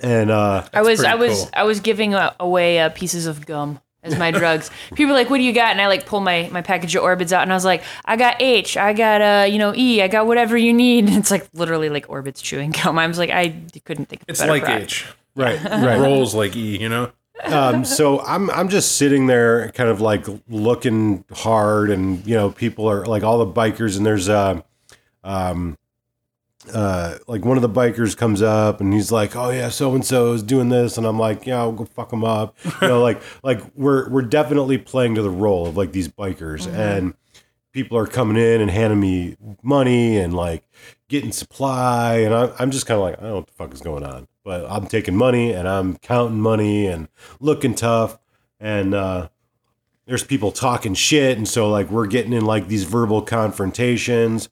[0.00, 1.50] And uh I was, I was, cool.
[1.54, 4.70] I was giving uh, away uh, pieces of gum as my drugs.
[4.94, 7.02] People are like, "What do you got?" And I like pull my my package of
[7.02, 10.00] Orbits out, and I was like, "I got H, I got uh, you know E,
[10.02, 12.98] I got whatever you need." And it's like literally like Orbits chewing gum.
[12.98, 14.84] I was like, I couldn't think of a It's better like product.
[14.84, 15.06] H.
[15.36, 15.98] Right, right.
[15.98, 17.10] Rolls like E, you know?
[17.42, 22.50] um, so I'm I'm just sitting there, kind of like looking hard, and you know,
[22.50, 24.60] people are like all the bikers, and there's uh,
[25.24, 25.76] um,
[26.72, 30.04] uh, like one of the bikers comes up, and he's like, "Oh yeah, so and
[30.04, 33.02] so is doing this," and I'm like, "Yeah, I'll go fuck him up," you know,
[33.02, 37.14] like like we're we're definitely playing to the role of like these bikers, and
[37.72, 40.64] people are coming in and handing me money and like
[41.08, 43.74] getting supply, and I'm I'm just kind of like, I don't know what the fuck
[43.74, 47.08] is going on, but I'm taking money and I'm counting money and
[47.40, 48.18] looking tough,
[48.58, 49.28] and uh,
[50.06, 54.48] there's people talking shit, and so like we're getting in like these verbal confrontations,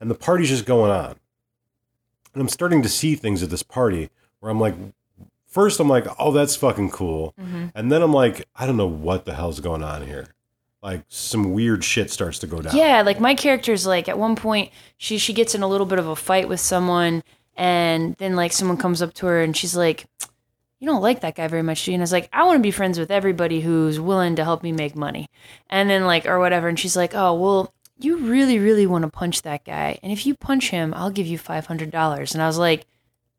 [0.00, 1.16] and the party's just going on,
[2.36, 4.74] and I'm starting to see things at this party where I'm like.
[5.48, 7.32] First, I'm like, oh, that's fucking cool.
[7.40, 7.68] Mm-hmm.
[7.74, 10.26] And then I'm like, I don't know what the hell's going on here.
[10.82, 12.76] Like, some weird shit starts to go down.
[12.76, 15.98] Yeah, like my character's like at one point she she gets in a little bit
[15.98, 17.22] of a fight with someone
[17.56, 20.06] and then like someone comes up to her and she's like
[20.78, 21.94] you don't like that guy very much, do you?
[21.94, 24.62] And I was like, I want to be friends with everybody who's willing to help
[24.62, 25.30] me make money.
[25.70, 29.10] And then like or whatever and she's like, "Oh, well, you really really want to
[29.10, 29.98] punch that guy.
[30.02, 32.86] And if you punch him, I'll give you $500." And I was like,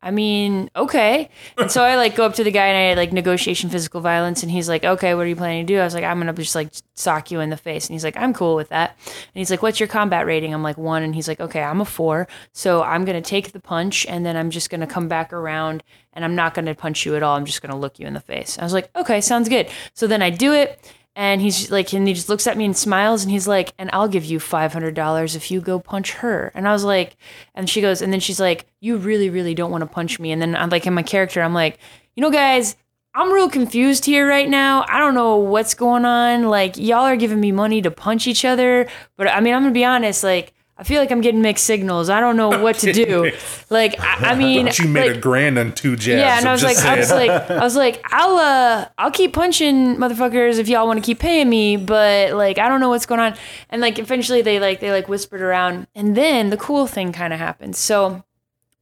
[0.00, 1.28] I mean, okay.
[1.56, 4.44] And so I like go up to the guy and I like negotiation physical violence
[4.44, 5.80] and he's like, okay, what are you planning to do?
[5.80, 7.86] I was like, I'm gonna just like sock you in the face.
[7.88, 8.96] And he's like, I'm cool with that.
[9.06, 10.54] And he's like, what's your combat rating?
[10.54, 11.02] I'm like one.
[11.02, 12.28] And he's like, okay, I'm a four.
[12.52, 16.24] So I'm gonna take the punch and then I'm just gonna come back around and
[16.24, 17.36] I'm not gonna punch you at all.
[17.36, 18.56] I'm just gonna look you in the face.
[18.56, 19.68] I was like, okay, sounds good.
[19.94, 20.94] So then I do it.
[21.20, 23.90] And he's like, and he just looks at me and smiles, and he's like, and
[23.92, 26.52] I'll give you five hundred dollars if you go punch her.
[26.54, 27.16] And I was like,
[27.56, 30.30] and she goes, and then she's like, you really, really don't want to punch me.
[30.30, 31.80] And then I'm like, in my character, I'm like,
[32.14, 32.76] you know, guys,
[33.14, 34.84] I'm real confused here right now.
[34.88, 36.44] I don't know what's going on.
[36.44, 39.72] Like, y'all are giving me money to punch each other, but I mean, I'm gonna
[39.72, 40.54] be honest, like.
[40.80, 42.08] I feel like I'm getting mixed signals.
[42.08, 43.32] I don't know what to do.
[43.70, 46.20] Like, I, I mean, But you made like, a grand on two jabs.
[46.20, 49.10] yeah, and I'm I was like, I was like, I was like, I'll uh, I'll
[49.10, 52.88] keep punching motherfuckers if y'all want to keep paying me, but like, I don't know
[52.88, 53.34] what's going on.
[53.68, 57.34] And like, eventually they like they like whispered around, and then the cool thing kind
[57.34, 57.76] of happened.
[57.76, 58.24] So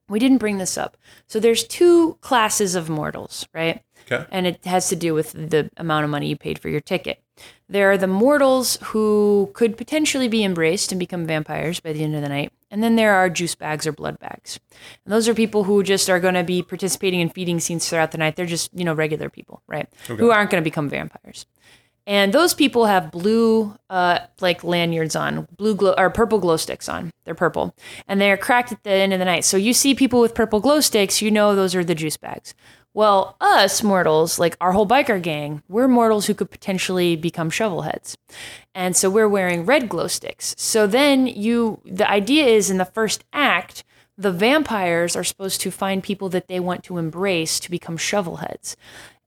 [0.09, 0.97] we didn't bring this up.
[1.27, 3.83] So there's two classes of mortals, right?
[4.11, 4.25] Okay.
[4.31, 7.21] And it has to do with the amount of money you paid for your ticket.
[7.69, 12.15] There are the mortals who could potentially be embraced and become vampires by the end
[12.15, 12.53] of the night.
[12.71, 14.61] And then there are juice bags or blood bags.
[15.05, 18.13] And those are people who just are going to be participating in feeding scenes throughout
[18.13, 18.37] the night.
[18.37, 19.89] They're just, you know, regular people, right?
[20.19, 21.47] Who aren't going to become vampires.
[22.09, 26.89] And those people have blue, uh, like lanyards on, blue glow or purple glow sticks
[26.89, 27.11] on.
[27.25, 27.75] They're purple,
[28.07, 29.45] and they're cracked at the end of the night.
[29.45, 32.55] So you see people with purple glow sticks, you know those are the juice bags.
[32.97, 38.17] Well, us mortals, like our whole biker gang, we're mortals who could potentially become shovelheads,
[38.75, 40.55] and so we're wearing red glow sticks.
[40.57, 43.85] So then you, the idea is in the first act,
[44.17, 48.77] the vampires are supposed to find people that they want to embrace to become shovelheads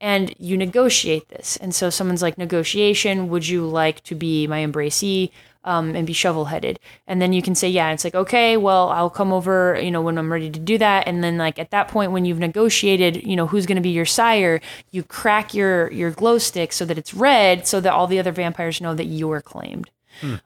[0.01, 1.57] and you negotiate this.
[1.57, 5.29] And so someone's like, negotiation, would you like to be my embracee
[5.69, 6.79] um, and be shovel headed?
[7.07, 7.91] And then you can say, yeah.
[7.91, 11.07] It's like, okay, well, I'll come over, you know, when I'm ready to do that.
[11.07, 13.89] And then like at that point, when you've negotiated, you know, who's going to be
[13.89, 14.59] your sire,
[14.91, 18.31] you crack your, your glow stick so that it's red so that all the other
[18.31, 19.89] vampires know that you're claimed.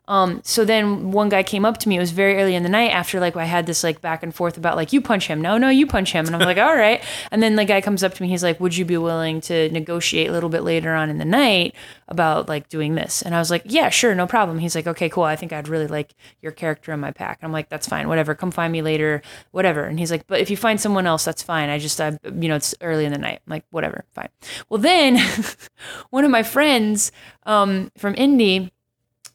[0.07, 1.97] Um, so then one guy came up to me.
[1.97, 4.33] It was very early in the night after like I had this like back and
[4.33, 6.75] forth about like you punch him, no, no, you punch him, and I'm like, all
[6.75, 7.03] right.
[7.31, 8.29] And then the guy comes up to me.
[8.29, 11.25] He's like, would you be willing to negotiate a little bit later on in the
[11.25, 11.75] night
[12.07, 13.21] about like doing this?
[13.21, 14.59] And I was like, yeah, sure, no problem.
[14.59, 15.23] He's like, okay, cool.
[15.23, 17.39] I think I'd really like your character in my pack.
[17.41, 18.35] I'm like, that's fine, whatever.
[18.35, 19.85] Come find me later, whatever.
[19.85, 21.69] And he's like, but if you find someone else, that's fine.
[21.69, 23.41] I just, I, you know, it's early in the night.
[23.45, 24.29] I'm like, whatever, fine.
[24.69, 25.19] Well, then
[26.09, 27.11] one of my friends
[27.45, 28.72] um, from Indy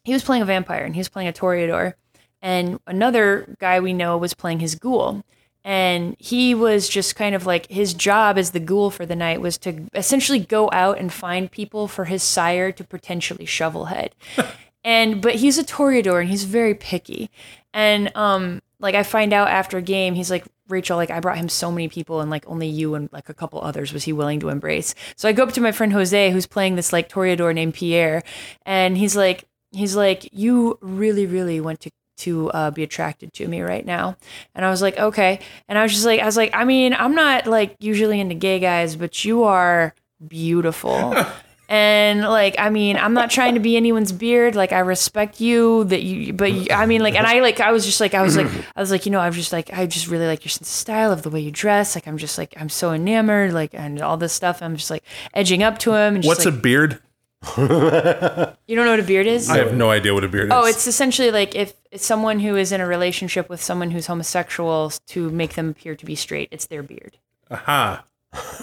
[0.03, 1.93] he was playing a vampire and he was playing a Toreador.
[2.41, 5.23] And another guy we know was playing his ghoul.
[5.63, 9.41] And he was just kind of like his job as the ghoul for the night
[9.41, 14.15] was to essentially go out and find people for his sire to potentially shovel head.
[14.83, 17.29] and but he's a Toreador and he's very picky.
[17.73, 21.37] And um like I find out after a game, he's like, Rachel, like I brought
[21.37, 24.13] him so many people and like only you and like a couple others was he
[24.13, 24.95] willing to embrace.
[25.17, 28.23] So I go up to my friend Jose who's playing this like Toreador named Pierre,
[28.65, 33.47] and he's like he's like, you really, really want to to uh, be attracted to
[33.47, 34.17] me right now,
[34.53, 35.39] and I was like, okay,
[35.69, 38.35] and I was just like, I was like, I mean, I'm not like usually into
[38.35, 39.95] gay guys, but you are
[40.27, 41.15] beautiful.
[41.69, 44.55] And like, I mean, I'm not trying to be anyone's beard.
[44.55, 47.71] Like, I respect you that you, but you, I mean, like, and I like, I
[47.71, 49.71] was just like, I was like, I was like, you know, I was just like,
[49.71, 51.93] I just really like your sense of style of the way you dress.
[51.93, 54.63] Like, I'm just like, I'm so enamored, like, and all this stuff.
[54.63, 55.03] I'm just like
[55.35, 56.15] edging up to him.
[56.15, 56.99] And What's like, a beard?
[58.69, 59.49] You don't know what a beard is?
[59.49, 60.65] I have no idea what a beard Oh, is.
[60.65, 64.05] Oh, it's essentially like if it's someone who is in a relationship with someone who's
[64.07, 66.49] homosexual to make them appear to be straight.
[66.51, 67.17] It's their beard.
[67.49, 68.05] aha.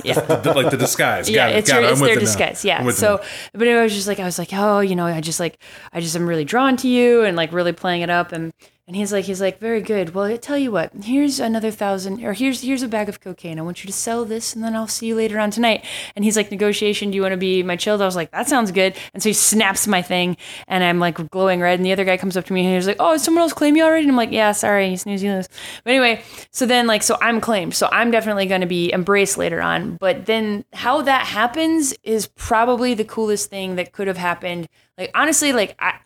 [0.04, 0.20] Yeah.
[0.44, 1.28] Like the disguise.
[1.28, 1.92] yeah, got it, it's, got your, it.
[1.92, 2.20] it's their it now.
[2.20, 2.64] disguise.
[2.64, 2.78] Yeah.
[2.80, 3.20] I'm it So,
[3.52, 5.58] but I was just like, I was like, oh, you know, I just like,
[5.92, 8.30] I just am really drawn to you and like really playing it up.
[8.30, 8.52] And
[8.86, 10.14] and he's like, he's like, very good.
[10.14, 13.58] Well, I tell you what, here's another thousand, or here's here's a bag of cocaine.
[13.58, 15.84] I want you to sell this, and then I'll see you later on tonight.
[16.14, 17.10] And he's like, negotiation.
[17.10, 18.00] Do you want to be my child?
[18.00, 18.94] I was like, that sounds good.
[19.12, 20.36] And so he snaps my thing,
[20.68, 21.80] and I'm like glowing red.
[21.80, 23.76] And the other guy comes up to me and he's like, oh, someone else claim
[23.76, 24.04] you already?
[24.04, 25.48] And I'm like, yeah, sorry, he's New Zealand.
[25.82, 26.22] But anyway,
[26.52, 27.74] so then like, so I'm claimed.
[27.74, 29.96] So I'm definitely going to be embraced later on.
[29.96, 34.68] But then how that happens is probably the coolest thing that could have happened.
[34.96, 35.98] Like honestly, like I,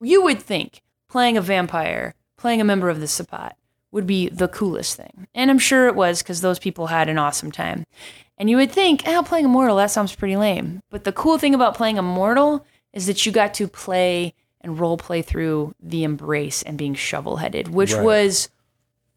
[0.00, 2.14] you would think playing a vampire,
[2.44, 3.56] playing a member of the Sabbat
[3.90, 5.26] would be the coolest thing.
[5.34, 7.86] And I'm sure it was because those people had an awesome time.
[8.36, 10.82] And you would think, oh, playing Immortal, that sounds pretty lame.
[10.90, 14.98] But the cool thing about playing Immortal is that you got to play and role
[14.98, 18.04] play through the embrace and being shovel headed, which Right.
[18.04, 18.50] was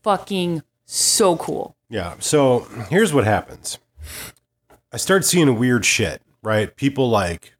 [0.04, 1.76] fucking so cool.
[1.90, 2.14] Yeah.
[2.20, 2.60] So
[2.90, 3.78] here's what happens.
[4.94, 6.74] I start seeing weird shit, right?
[6.78, 7.56] People like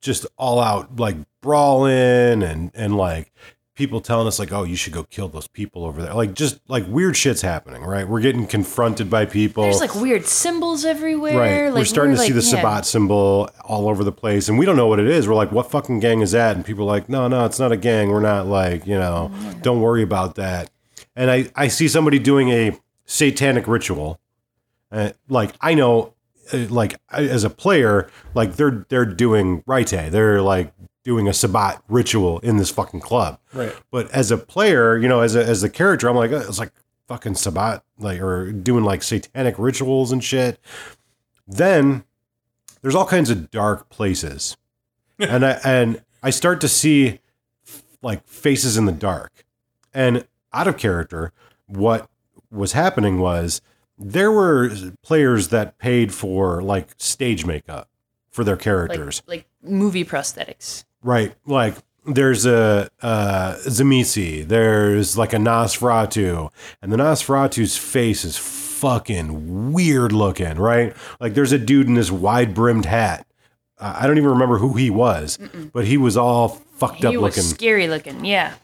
[0.00, 3.32] just all out like brawling and and like
[3.80, 6.12] people telling us like, oh, you should go kill those people over there.
[6.12, 8.06] Like just like weird shit's happening, right?
[8.06, 9.62] We're getting confronted by people.
[9.62, 11.38] There's like weird symbols everywhere.
[11.38, 11.64] Right.
[11.70, 12.60] Like, we're starting to see the like, yeah.
[12.60, 15.26] Sabbat symbol all over the place, and we don't know what it is.
[15.26, 16.56] We're like, what fucking gang is that?
[16.56, 18.10] And people are like, no, no, it's not a gang.
[18.10, 20.70] We're not like, you know, don't worry about that.
[21.16, 24.20] And I, I see somebody doing a satanic ritual.
[24.92, 26.12] Uh, like, I know,
[26.52, 30.10] uh, like, as a player, like, they're, they're doing Ritae.
[30.10, 30.74] They're like
[31.04, 33.38] doing a Sabbat ritual in this fucking club.
[33.52, 33.74] Right.
[33.90, 36.72] But as a player, you know, as a, as the character, I'm like, it's like
[37.08, 40.60] fucking Sabbat, like, or doing like satanic rituals and shit.
[41.46, 42.04] Then
[42.82, 44.56] there's all kinds of dark places,
[45.18, 47.20] and I and I start to see
[48.02, 49.44] like faces in the dark,
[49.92, 51.32] and out of character,
[51.66, 52.08] what
[52.50, 53.60] was happening was
[53.98, 54.70] there were
[55.02, 57.88] players that paid for like stage makeup
[58.30, 59.22] for their like, characters.
[59.26, 60.84] like movie prosthetics.
[61.02, 61.34] Right.
[61.46, 61.74] Like
[62.06, 66.50] there's a uh Tzimisce, there's like a Nosferatu,
[66.82, 70.96] and the Nosferatu's face is fucking weird looking, right?
[71.20, 73.26] Like there's a dude in this wide brimmed hat.
[73.78, 75.38] Uh, I don't even remember who he was,
[75.72, 77.48] but he was all fucked up He was looking.
[77.50, 78.24] scary looking.
[78.24, 78.54] Yeah.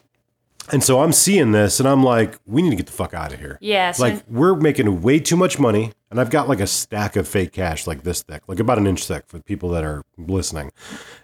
[0.72, 3.32] And so I'm seeing this and I'm like, we need to get the fuck out
[3.32, 3.56] of here.
[3.60, 3.92] Yeah.
[3.92, 7.28] So Like we're making way too much money, and I've got like a stack of
[7.28, 10.72] fake cash like this thick, like about an inch thick for people that are listening.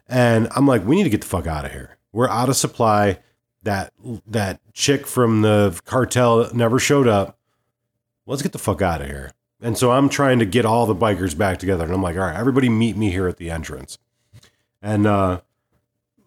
[0.06, 1.96] And I'm like, we need to get the fuck out of here.
[2.12, 3.20] We're out of supply.
[3.62, 3.94] That
[4.26, 7.38] that chick from the cartel never showed up.
[8.26, 9.32] Let's get the fuck out of here.
[9.62, 12.22] And so I'm trying to get all the bikers back together, and I'm like, all
[12.22, 13.96] right, everybody meet me here at the entrance.
[14.82, 15.40] And uh,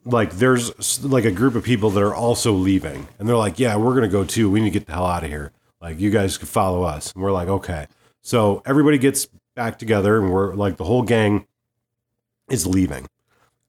[0.05, 3.75] like there's like a group of people that are also leaving and they're like yeah
[3.75, 5.51] we're gonna go too we need to get the hell out of here
[5.81, 7.87] like you guys could follow us and we're like okay
[8.25, 11.45] so everybody gets back together and we're like the whole gang
[12.49, 13.05] is leaving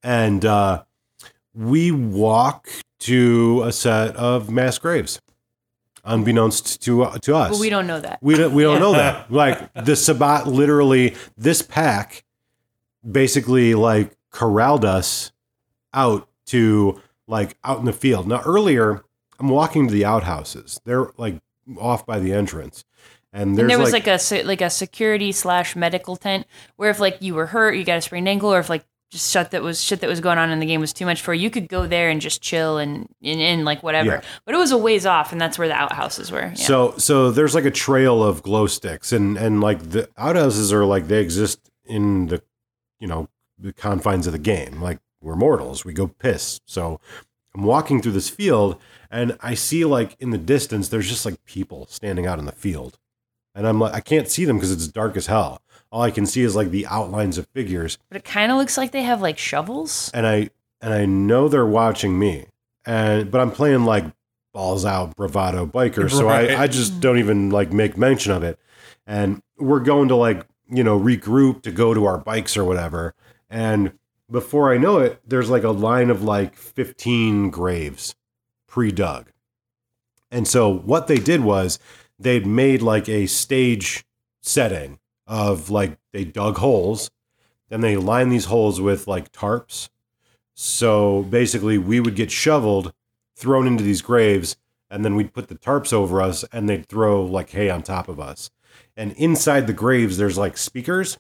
[0.02, 0.82] and uh
[1.54, 5.20] we walk to a set of mass graves
[6.04, 8.18] unbeknownst to to us but we don't know that.
[8.22, 9.30] we don't we don't know that.
[9.30, 12.24] Like the Sabbat literally this pack
[13.08, 15.32] basically like corralled us
[15.92, 18.26] out to like out in the field.
[18.26, 19.04] Now earlier
[19.38, 20.80] I'm walking to the outhouses.
[20.84, 21.40] They're like
[21.78, 22.84] off by the entrance.
[23.36, 26.98] And and there was like, like, a like a security slash medical tent where if
[26.98, 29.62] like you were hurt, you got a sprained ankle, or if like just shit that
[29.62, 31.50] was shit that was going on in the game was too much for you, you
[31.50, 34.08] could go there and just chill and and, and like whatever.
[34.08, 34.20] Yeah.
[34.46, 36.46] But it was a ways off, and that's where the outhouses were.
[36.46, 36.54] Yeah.
[36.54, 40.86] So so there's like a trail of glow sticks and and like the outhouses are
[40.86, 42.42] like they exist in the
[42.98, 43.28] you know
[43.58, 44.80] the confines of the game.
[44.80, 46.62] Like we're mortals, we go piss.
[46.64, 47.00] So
[47.54, 48.80] I'm walking through this field
[49.10, 52.52] and I see like in the distance there's just like people standing out in the
[52.52, 52.98] field.
[53.56, 55.60] And I'm like I can't see them because it's dark as hell.
[55.90, 58.76] All I can see is like the outlines of figures but it kind of looks
[58.76, 60.10] like they have like shovels.
[60.14, 60.50] and I
[60.80, 62.46] and I know they're watching me.
[62.84, 64.04] And but I'm playing like
[64.52, 68.58] balls out bravado biker, so I, I just don't even like make mention of it.
[69.06, 73.14] And we're going to like, you know, regroup to go to our bikes or whatever.
[73.50, 73.92] And
[74.30, 78.14] before I know it, there's like a line of like 15 graves
[78.66, 79.30] pre-dug.
[80.30, 81.78] And so what they did was
[82.18, 84.04] they'd made like a stage
[84.40, 87.10] setting of like they dug holes
[87.68, 89.88] then they lined these holes with like tarps.
[90.54, 92.92] So basically, we would get shoveled,
[93.36, 94.56] thrown into these graves,
[94.90, 98.08] and then we'd put the tarps over us, and they'd throw like hay on top
[98.08, 98.50] of us.
[98.96, 101.18] And inside the graves, there's like speakers,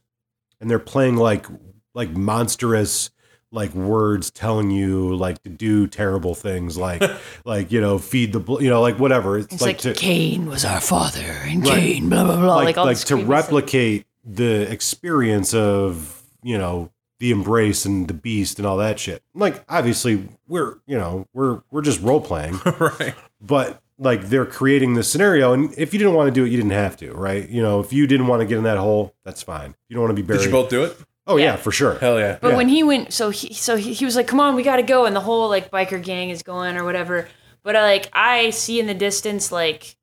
[0.60, 1.46] and they're playing like
[1.94, 3.10] like monstrous,
[3.56, 7.02] like words telling you like to do terrible things like
[7.44, 10.46] like you know feed the you know like whatever it's, It's like, like, to Cain
[10.46, 11.80] was our father, and Right.
[11.80, 12.56] Cain, blah blah blah.
[12.56, 13.30] like, Like, all like to creepy stuff.
[13.30, 19.22] replicate the experience of you know the embrace and the beast and all that shit
[19.34, 23.14] like obviously we're you know we're we're just role playing right.
[23.40, 26.56] but like they're creating this scenario and if you didn't want to do it you
[26.58, 29.14] didn't have to right you know if you didn't want to get in that hole
[29.24, 30.94] that's fine you don't want to be buried Did you both do it?
[31.26, 31.44] Oh yeah.
[31.44, 31.56] Yeah.
[31.56, 32.38] for sure Hell yeah.
[32.40, 32.56] But Yeah.
[32.56, 34.82] when he went, so he so he, he was like, "Come on, we got to
[34.82, 37.28] go," and the whole like biker gang is going or whatever.
[37.62, 39.96] But I like I see in the distance like,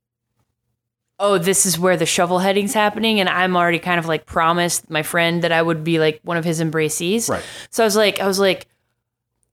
[1.20, 4.90] oh, this is where the shovel heading's happening, and I'm already kind of like promised
[4.90, 7.30] my friend that I would be like one of his embracees.
[7.30, 7.44] Right.
[7.70, 8.68] So I was like, I was like,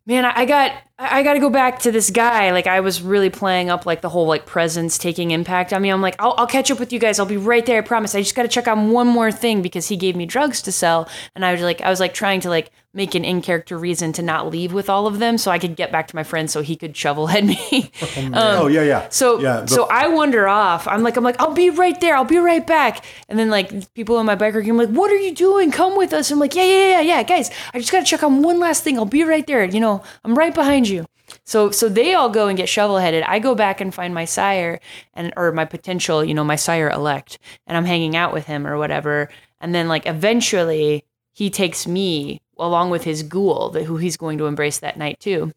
[0.07, 2.53] man, I got I got to go back to this guy.
[2.53, 5.89] Like I was really playing up like the whole like presence taking impact on me.
[5.89, 7.19] I'm like, I'll, I'll catch up with you guys.
[7.19, 7.79] I'll be right there.
[7.79, 8.15] I promise.
[8.15, 10.73] I just got to check on one more thing because he gave me drugs to
[10.73, 13.79] sell, and I was like, I was like trying to like make an in character
[13.79, 16.25] reason to not leave with all of them so I could get back to my
[16.25, 17.91] friend so he could shovel head me.
[18.35, 20.89] oh um, yeah yeah So yeah so I wander off.
[20.89, 22.17] I'm like I'm like I'll be right there.
[22.17, 23.05] I'll be right back.
[23.29, 25.71] And then like people in my biker game are like, what are you doing?
[25.71, 26.31] Come with us.
[26.31, 27.51] I'm like yeah yeah yeah yeah guys.
[27.73, 28.99] I just gotta check on one last thing.
[28.99, 29.65] I'll be right there.
[29.65, 31.07] You know I'm right behind you.
[31.45, 33.23] So so they all go and get shovel headed.
[33.23, 34.81] I go back and find my sire
[35.15, 37.39] and or my potential you know my sire elect,
[37.69, 39.29] and I'm hanging out with him or whatever.
[39.61, 44.39] And then like eventually he takes me along with his ghoul that who he's going
[44.39, 45.53] to embrace that night too.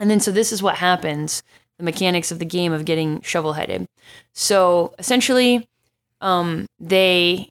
[0.00, 1.42] And then so this is what happens
[1.78, 3.86] the mechanics of the game of getting shovel headed.
[4.32, 5.68] So essentially,
[6.20, 7.48] um, they,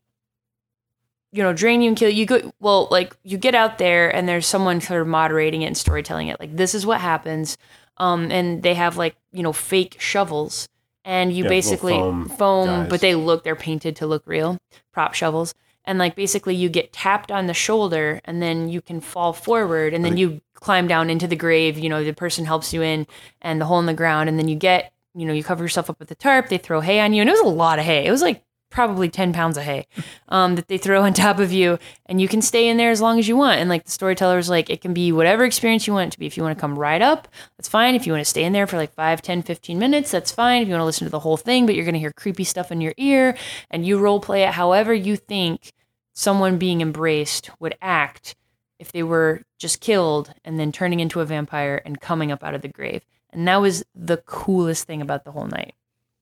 [1.31, 2.15] you know, drain you and kill you.
[2.17, 5.67] You go well, like you get out there and there's someone sort of moderating it
[5.67, 6.39] and storytelling it.
[6.39, 7.57] Like this is what happens,
[7.97, 10.69] um, and they have like you know fake shovels,
[11.03, 14.57] and you Yeah, basically foam foam, but they look they're painted to look real,
[14.93, 15.53] prop shovels.
[15.85, 19.93] And like basically, you get tapped on the shoulder, and then you can fall forward,
[19.93, 21.77] and then you climb down into the grave.
[21.77, 23.05] You know, the person helps you in,
[23.41, 25.89] and the hole in the ground, and then you get, you know, you cover yourself
[25.89, 26.47] up with the tarp.
[26.47, 28.05] They throw hay on you, and it was a lot of hay.
[28.05, 28.43] It was like
[28.73, 29.87] probably ten pounds of hay
[30.27, 32.99] um, that they throw on top of you, and you can stay in there as
[32.99, 33.59] long as you want.
[33.59, 36.19] And like the storyteller was like, it can be whatever experience you want it to
[36.19, 36.25] be.
[36.25, 37.95] If you want to come right up, that's fine.
[37.95, 40.61] If you want to stay in there for like 5, 10, 15 minutes, that's fine.
[40.61, 42.43] If you want to listen to the whole thing, but you're going to hear creepy
[42.43, 43.37] stuff in your ear,
[43.69, 45.71] and you role play it however you think
[46.13, 48.35] someone being embraced would act
[48.79, 52.53] if they were just killed and then turning into a vampire and coming up out
[52.53, 53.05] of the grave.
[53.31, 55.73] And that was the coolest thing about the whole night.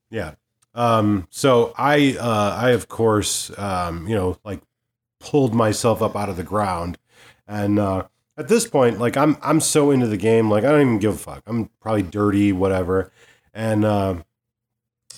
[0.09, 0.35] Yeah.
[0.73, 4.61] Um, so I, uh, I of course, um, you know, like
[5.19, 6.97] pulled myself up out of the ground,
[7.47, 8.03] and uh,
[8.37, 11.15] at this point, like I'm, I'm so into the game, like I don't even give
[11.15, 11.43] a fuck.
[11.45, 13.11] I'm probably dirty, whatever,
[13.53, 14.15] and uh,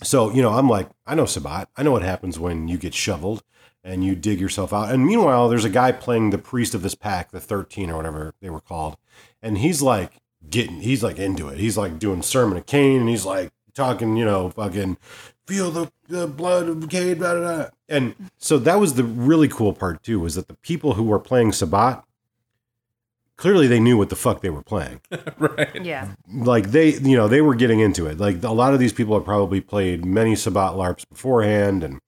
[0.01, 1.69] so you know, I'm like, I know Sabbat.
[1.77, 3.43] I know what happens when you get shoveled
[3.83, 4.91] and you dig yourself out.
[4.91, 8.33] And meanwhile, there's a guy playing the priest of this pack, the 13 or whatever
[8.39, 8.97] they were called,
[9.41, 10.13] and he's like
[10.49, 11.59] getting, he's like into it.
[11.59, 14.97] He's like doing sermon of Cain, and he's like talking, you know, fucking
[15.45, 17.69] feel the, the blood of Cain, blah, blah, blah.
[17.89, 21.19] And so that was the really cool part too, was that the people who were
[21.19, 22.03] playing Sabbat,
[23.35, 25.01] clearly they knew what the fuck they were playing.
[25.37, 25.83] right.
[25.83, 26.15] Yeah.
[26.31, 28.17] Like they, you know, they were getting into it.
[28.17, 31.99] Like a lot of these people have probably played many Sabbat LARPs beforehand, and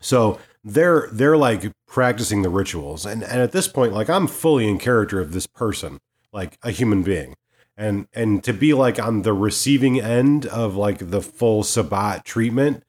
[0.00, 3.04] so they're they're like practicing the rituals.
[3.04, 5.98] And and at this point, like I'm fully in character of this person,
[6.32, 7.34] like a human being.
[7.78, 12.82] And and to be like on the receiving end of like the full Sabbat treatment,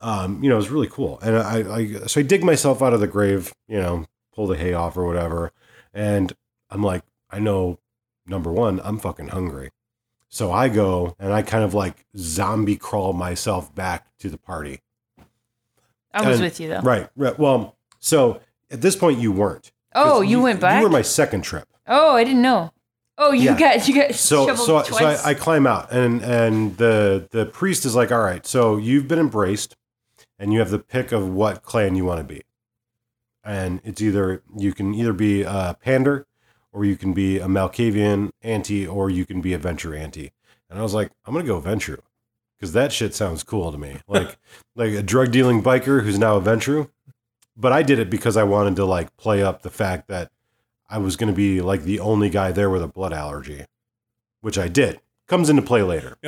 [0.00, 1.20] um, you know, is really cool.
[1.22, 4.04] And I, I so I dig myself out of the grave, you know,
[4.34, 5.52] pull the hay off or whatever,
[5.94, 6.32] and
[6.70, 7.78] I'm like, I know
[8.26, 9.70] number one, I'm fucking hungry.
[10.28, 14.80] So I go and I kind of like zombie crawl myself back to the party.
[16.12, 16.80] I was And- with you though.
[16.80, 17.08] Right.
[17.14, 17.38] Right.
[17.38, 18.40] Well, so
[18.72, 19.70] at this point you weren't.
[19.94, 20.78] Oh, 'Cause you, went back?
[20.78, 21.68] You were my second trip.
[21.86, 22.72] oh, I didn't know.
[23.18, 23.58] Oh, you Yeah.
[23.58, 25.24] got you got So so so twice.
[25.24, 29.08] I, I climb out and and the the priest is like, all right, so you've
[29.08, 29.74] been embraced,
[30.38, 32.42] and you have the pick of what clan you want to be,
[33.44, 36.26] and it's either you can either be a Pander,
[36.72, 40.32] or you can be a Malkavian anti, or you can be a Ventrue anti.
[40.68, 42.00] And I was like, I'm gonna go Ventrue,
[42.58, 44.36] because that shit sounds cool to me, like
[44.74, 46.90] like a drug dealing biker who's now a Ventrue.
[47.56, 50.30] But I did it because I wanted to like play up the fact that
[50.88, 53.64] I was going to be like the only guy there with a blood allergy,
[54.40, 55.00] which I did.
[55.26, 56.16] Comes into play later.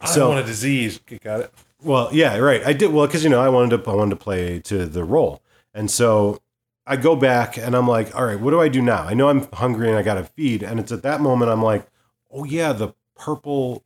[0.00, 1.00] I So- want a disease.
[1.22, 1.54] Got it.
[1.82, 2.64] Well, yeah, right.
[2.66, 5.04] I did well because you know I wanted to I wanted to play to the
[5.04, 5.42] role,
[5.72, 6.42] and so
[6.84, 9.04] I go back and I'm like, all right, what do I do now?
[9.04, 11.62] I know I'm hungry and I got to feed, and it's at that moment I'm
[11.62, 11.86] like,
[12.32, 13.84] oh yeah, the purple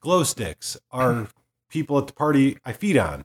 [0.00, 1.28] glow sticks are
[1.70, 3.24] people at the party I feed on.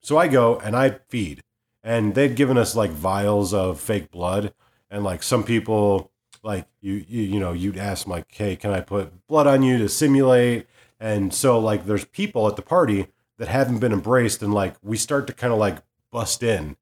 [0.00, 1.42] So I go and I feed,
[1.86, 4.52] and they'd given us like vials of fake blood,
[4.90, 6.10] and like some people
[6.42, 9.62] like you you you know you'd ask them like hey can i put blood on
[9.64, 10.66] you to simulate
[11.00, 13.08] and so like there's people at the party
[13.38, 15.78] that haven't been embraced and like we start to kind of like
[16.12, 16.76] bust in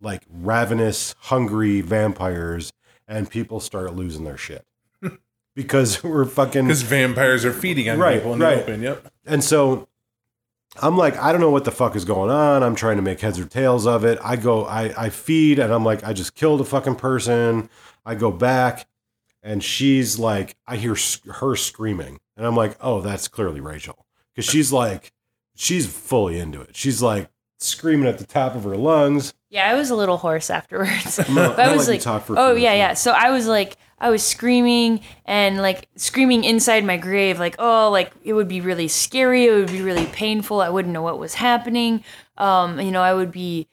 [0.00, 2.72] like ravenous hungry vampires
[3.06, 4.64] and people start losing their shit
[5.54, 8.56] because we're fucking Because vampires are feeding on Right, people in right.
[8.56, 8.82] the open.
[8.82, 9.12] Yep.
[9.26, 9.88] and so
[10.82, 12.62] I'm like, I don't know what the fuck is going on.
[12.62, 14.18] I'm trying to make heads or tails of it.
[14.22, 17.68] I go, I, I feed, and I'm like, I just killed a fucking person.
[18.04, 18.86] I go back,
[19.42, 20.96] and she's like, I hear
[21.34, 25.12] her screaming, and I'm like, oh, that's clearly Rachel, because she's like,
[25.54, 26.76] she's fully into it.
[26.76, 29.34] She's like screaming at the top of her lungs.
[29.48, 31.18] Yeah, I was a little hoarse afterwards.
[31.18, 32.94] I was gonna let you like, for oh yeah, yeah.
[32.94, 37.90] So I was like, I was screaming and like screaming inside my grave, like, oh,
[37.90, 39.46] like it would be really scary.
[39.46, 40.60] It would be really painful.
[40.60, 42.04] I wouldn't know what was happening.
[42.36, 43.68] Um, you know, I would be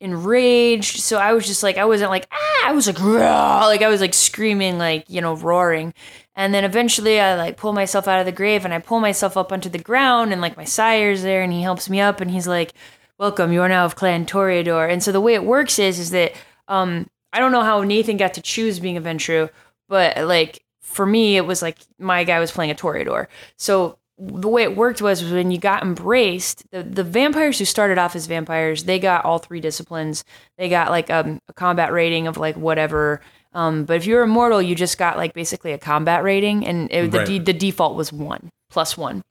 [0.00, 1.00] enraged.
[1.00, 3.88] So I was just like, I wasn't like, ah, I was like, "Rah!" like I
[3.88, 5.94] was like screaming, like you know, roaring.
[6.34, 9.36] And then eventually I like pull myself out of the grave and I pull myself
[9.36, 12.30] up onto the ground and like my sire's there and he helps me up and
[12.30, 12.72] he's like,
[13.18, 14.90] welcome, you are now of Clan Toreador.
[14.90, 16.32] And so the way it works is, is that
[16.68, 19.50] um, I don't know how Nathan got to choose being a Ventrue,
[19.88, 23.26] but like for me, it was like my guy was playing a Toreador.
[23.56, 27.98] So the way it worked was when you got embraced, the, the vampires who started
[27.98, 30.22] off as vampires, they got all three disciplines.
[30.58, 33.20] They got like um, a combat rating of like whatever.
[33.54, 36.90] Um, but if you were immortal, you just got like basically a combat rating, and
[36.92, 37.26] it, the, Right.
[37.26, 39.22] de- the default was one plus one.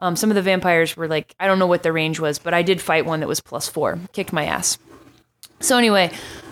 [0.00, 2.52] Um, some of the vampires were like, I don't know what the range was, but
[2.54, 3.98] I did fight one that was plus four.
[4.12, 4.78] Kicked my ass.
[5.60, 6.10] So anyway,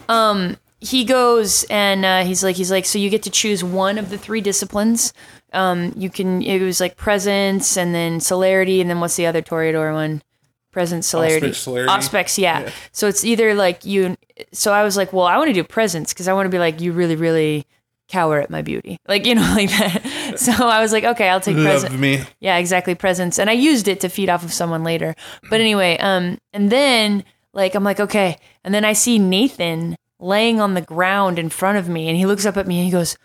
[0.09, 3.99] um, he goes and uh, he's like, he's like, so you get to choose one
[3.99, 5.13] of the three disciplines.
[5.53, 6.43] Um, you can.
[6.43, 10.23] It was like presence and then celerity, and then what's the other Toreador one?
[10.71, 11.91] Presence, celerity, celerity.
[11.91, 12.71] Auspex, yeah.
[12.93, 14.17] So it's either like you.
[14.53, 16.59] So I was like, well, I want to do presence because I want to be
[16.59, 17.67] like, you really, really
[18.09, 20.05] cower at my beauty, like you know, like that.
[20.39, 21.95] So I was like, okay, I'll take presence.
[21.95, 22.23] Me.
[22.39, 22.95] Yeah, exactly.
[22.95, 23.39] Presence.
[23.39, 25.17] And I used it to feed off of someone later.
[25.49, 27.25] But anyway, um, and then
[27.55, 28.37] like I'm like, okay.
[28.63, 32.27] And then I see Nathan laying on the ground in front of me and he
[32.27, 33.17] looks up at me and he goes,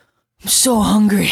[0.42, 1.30] I'm so hungry.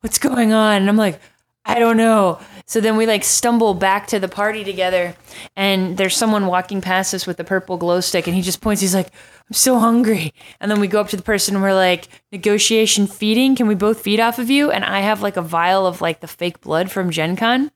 [0.00, 0.82] What's going on?
[0.82, 1.20] And I'm like,
[1.64, 2.38] I don't know.
[2.66, 5.16] So then we like stumble back to the party together
[5.56, 8.80] and there's someone walking past us with a purple glow stick and he just points,
[8.80, 9.08] he's like,
[9.48, 10.32] I'm so hungry.
[10.60, 13.56] And then we go up to the person and we're like, negotiation feeding.
[13.56, 14.70] Can we both feed off of you?
[14.70, 17.70] And I have like a vial of like the fake blood from Gen Con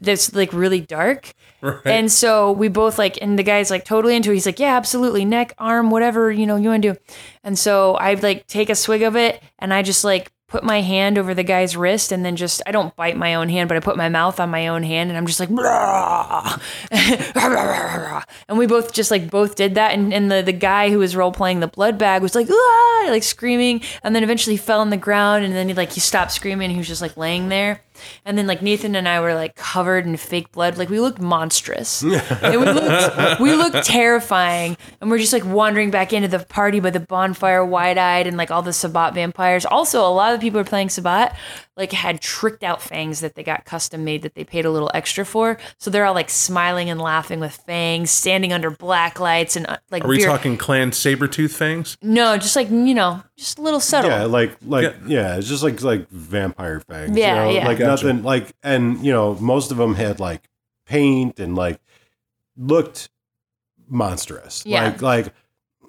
[0.00, 1.32] that's like really dark.
[1.64, 1.86] Right.
[1.86, 4.34] And so we both like, and the guy's like totally into it.
[4.34, 5.24] He's like, yeah, absolutely.
[5.24, 7.00] Neck, arm, whatever, you know, you want to do.
[7.42, 10.82] And so I like take a swig of it and I just like put my
[10.82, 13.78] hand over the guy's wrist and then just, I don't bite my own hand, but
[13.78, 15.48] I put my mouth on my own hand and I'm just like,
[18.48, 19.94] and we both just like both did that.
[19.94, 23.06] And, and the, the guy who was role playing the blood bag was like, ah,
[23.08, 23.80] like screaming.
[24.02, 26.70] And then eventually he fell on the ground and then he like, he stopped screaming.
[26.70, 27.80] He was just like laying there.
[28.24, 30.76] And then like Nathan and I were like covered in fake blood.
[30.78, 32.02] Like we looked monstrous.
[32.02, 34.76] and we looked we looked terrifying.
[35.00, 38.36] And we're just like wandering back into the party by the bonfire wide eyed and
[38.36, 39.64] like all the Sabbat vampires.
[39.66, 41.36] Also, a lot of the people who are playing Sabbat
[41.76, 44.90] like had tricked out fangs that they got custom made that they paid a little
[44.94, 45.58] extra for.
[45.78, 49.78] So they're all like smiling and laughing with fangs, standing under black lights and uh,
[49.90, 51.96] like Are we beer- talking clan saber tooth fangs?
[52.00, 54.10] No, just like you know, just a little subtle.
[54.10, 54.92] Yeah, like like Yeah.
[55.06, 57.16] yeah, it's just like like vampire fangs.
[57.16, 57.58] Yeah, you know?
[57.58, 57.66] yeah.
[57.66, 58.06] Like Gotcha.
[58.06, 60.48] nothing like and you know, most of them had like
[60.86, 61.80] paint and like
[62.56, 63.08] looked
[63.88, 64.64] monstrous.
[64.66, 64.84] Yeah.
[64.84, 65.32] Like like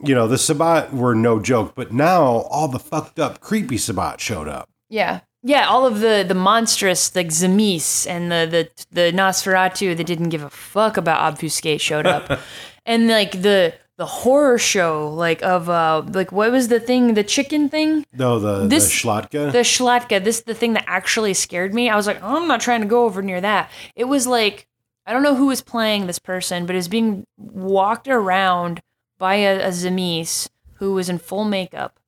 [0.03, 4.19] you know, the Sabbat were no joke, but now all the fucked up creepy Sabbat
[4.19, 4.69] showed up.
[4.89, 5.21] Yeah.
[5.47, 10.29] Yeah, all of the the monstrous, like Tzimisce and the the the Nosferatu that didn't
[10.29, 12.39] give a fuck about obfuscate showed up,
[12.87, 17.23] and like the the horror show, like of uh like what was the thing, the
[17.23, 19.51] chicken thing, No, the This- the Szlachta.
[19.51, 20.23] the Szlachta.
[20.23, 21.89] This the thing that actually scared me.
[21.89, 23.71] I was like, oh, I'm not trying to go over near that.
[23.95, 24.67] It was like
[25.07, 28.81] I don't know who was playing this person, but it was being walked around
[29.19, 31.99] by a, a Tzimisce who was in full makeup,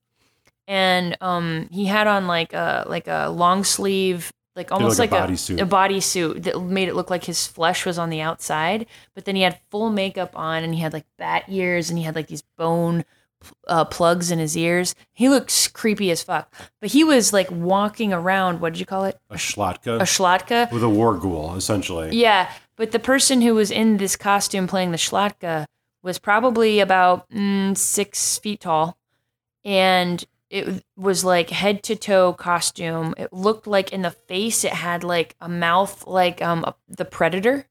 [0.67, 5.21] and um, he had on like a like a long sleeve, like almost like like,
[5.21, 5.61] a a bodysuit.
[5.61, 8.87] a bodysuit that made it look like his flesh was on the outside.
[9.13, 12.03] But then he had full makeup on, and he had like bat ears, and he
[12.03, 13.05] had like these bone
[13.67, 14.95] uh, plugs in his ears.
[15.13, 16.53] He looks creepy as fuck.
[16.81, 18.59] But he was like walking around.
[18.59, 19.19] What did you call it?
[19.29, 20.71] a Szlachta A Szlachta.
[20.71, 22.15] with a war ghoul, essentially.
[22.15, 25.65] Yeah, but the person who was in this costume playing the Szlachta
[26.03, 28.97] was probably about mm, six feet tall,
[29.63, 33.13] and it was like head to toe costume.
[33.17, 37.05] It looked like in the face it had like a mouth like um a, the
[37.05, 37.67] predator,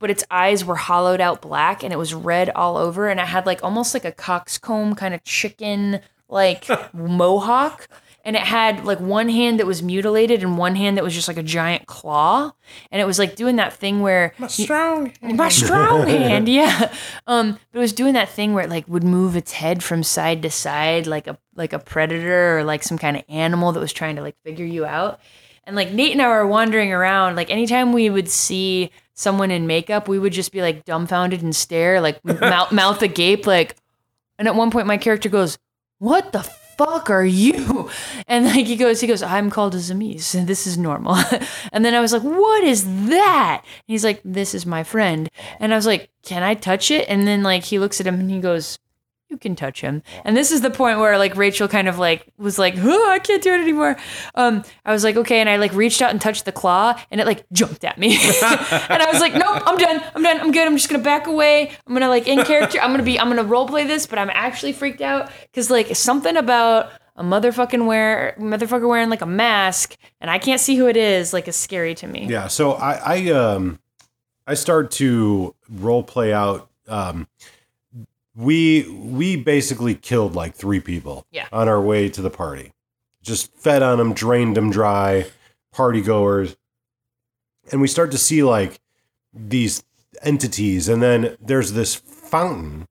[0.00, 3.26] but its eyes were hollowed out black and it was red all over, and it
[3.26, 7.88] had like almost like a coxcomb kind of chicken like mohawk
[8.28, 11.28] and it had like one hand that was mutilated and one hand that was just
[11.28, 12.52] like a giant claw.
[12.92, 15.14] And it was like doing that thing where my Strong.
[15.22, 16.92] my strong hand yeah.
[17.26, 20.02] Um but it was doing that thing where it like would move its head from
[20.02, 23.80] side to side like a like a predator or like some kind of animal that
[23.80, 25.20] was trying to like figure you out.
[25.64, 29.66] And like nate and i were wandering around like anytime we would see someone in
[29.66, 33.74] makeup we would just be like dumbfounded and stare like mouth, mouth agape like
[34.38, 35.56] and at one point my character goes
[35.98, 36.40] what the
[36.78, 37.90] fuck are you?
[38.30, 41.16] And like he goes, he goes, I'm called a Tzimisce, and this is normal.
[41.72, 43.62] and then I was like, what is that?
[43.64, 45.30] And he's like, this is my friend.
[45.58, 47.08] And I was like, can I touch it?
[47.08, 48.78] And then like he looks at him and he goes,
[49.28, 50.02] you can touch him.
[50.24, 53.18] And this is the point where like Rachel kind of like was like, oh, I
[53.18, 53.96] can't do it anymore.
[54.34, 57.20] Um, I was like, okay, and I like reached out and touched the claw, and
[57.20, 58.16] it like jumped at me.
[58.16, 60.66] and I was like, nope, I'm done, I'm done, I'm good.
[60.66, 61.70] I'm just gonna back away.
[61.86, 62.80] I'm gonna like in character.
[62.80, 65.94] I'm gonna be, I'm gonna role play this, but I'm actually freaked out because like
[65.94, 70.86] something about a motherfucking wear motherfucker wearing like a mask, and I can't see who
[70.86, 72.26] it is, like is scary to me.
[72.28, 73.78] Yeah, so I, I um
[74.46, 77.28] I start to role play out um
[78.38, 81.48] we we basically killed like three people Yeah.
[81.52, 82.72] on our way to the party.
[83.20, 85.26] Just fed on them, drained them dry,
[85.72, 86.56] party goers.
[87.72, 88.78] And we start to see like
[89.34, 89.82] these
[90.22, 92.86] entities and then there's this fountain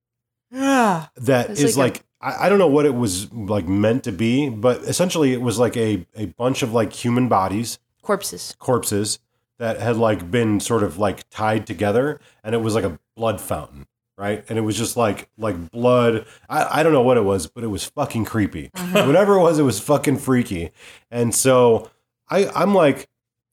[0.52, 1.08] Yeah.
[1.16, 4.12] that It's is like like, I I don't know what it was like meant to
[4.12, 8.56] be, but essentially it was like a, a bunch of like human bodies Corpses.
[8.60, 9.20] corpses
[9.60, 13.40] that had like been sort of like tied together and it was like a blood
[13.42, 13.86] fountain
[14.18, 14.44] right?
[14.50, 16.26] And it was just like like blood.
[16.50, 18.72] I, I don't know what it was but it was fucking creepy.
[18.74, 19.06] Uh-huh.
[19.06, 20.72] Whatever it was it was fucking freaky.
[21.12, 21.90] And so
[22.30, 23.08] i i'm like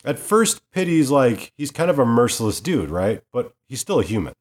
[0.04, 3.22] at first pity's like he's kind of a merciless dude right?
[3.32, 4.34] But he's still a human.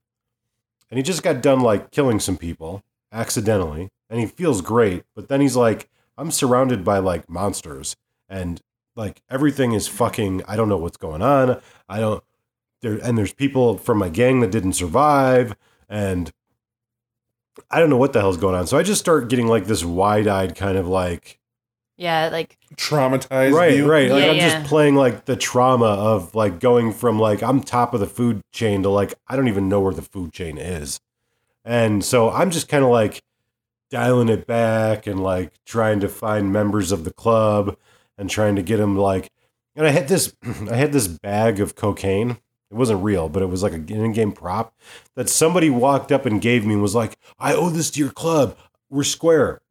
[0.90, 3.90] And he just got done like killing some people accidentally.
[4.10, 7.96] And he feels great but then he's like i'm surrounded by like monsters.
[8.30, 8.62] And
[8.96, 11.62] like everything is fucking i don't know what's going on.
[11.90, 12.24] I don't
[12.82, 15.56] there and there's people from my gang that didn't survive
[15.94, 16.32] and
[17.70, 19.84] i don't know what the hell's going on so i just start getting like this
[19.86, 21.40] wide-eyed kind of like
[21.98, 23.90] Yeah, like Traumatized right you.
[23.90, 24.60] right like Yeah, i'm yeah.
[24.60, 28.42] just playing like the trauma of like going from like i'm top of the food
[28.52, 31.00] chain to like i don't even know where the food chain is
[31.64, 33.22] and so i'm just kind of like
[33.92, 37.78] dialing it back and like trying to find members of the club
[38.18, 39.30] and trying to get them like
[39.76, 40.36] and i had this
[40.72, 42.38] i had this bag of cocaine
[42.74, 44.76] it wasn't real but it was like an in-game prop
[45.16, 48.12] that somebody walked up and gave me and was like i owe this to your
[48.12, 48.58] club.
[48.90, 49.62] We're square.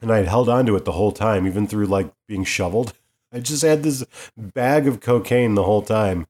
[0.00, 2.94] And i had held on to it the whole time even through like being shoveled.
[3.32, 4.04] I just had this
[4.36, 6.26] bag of cocaine the whole time.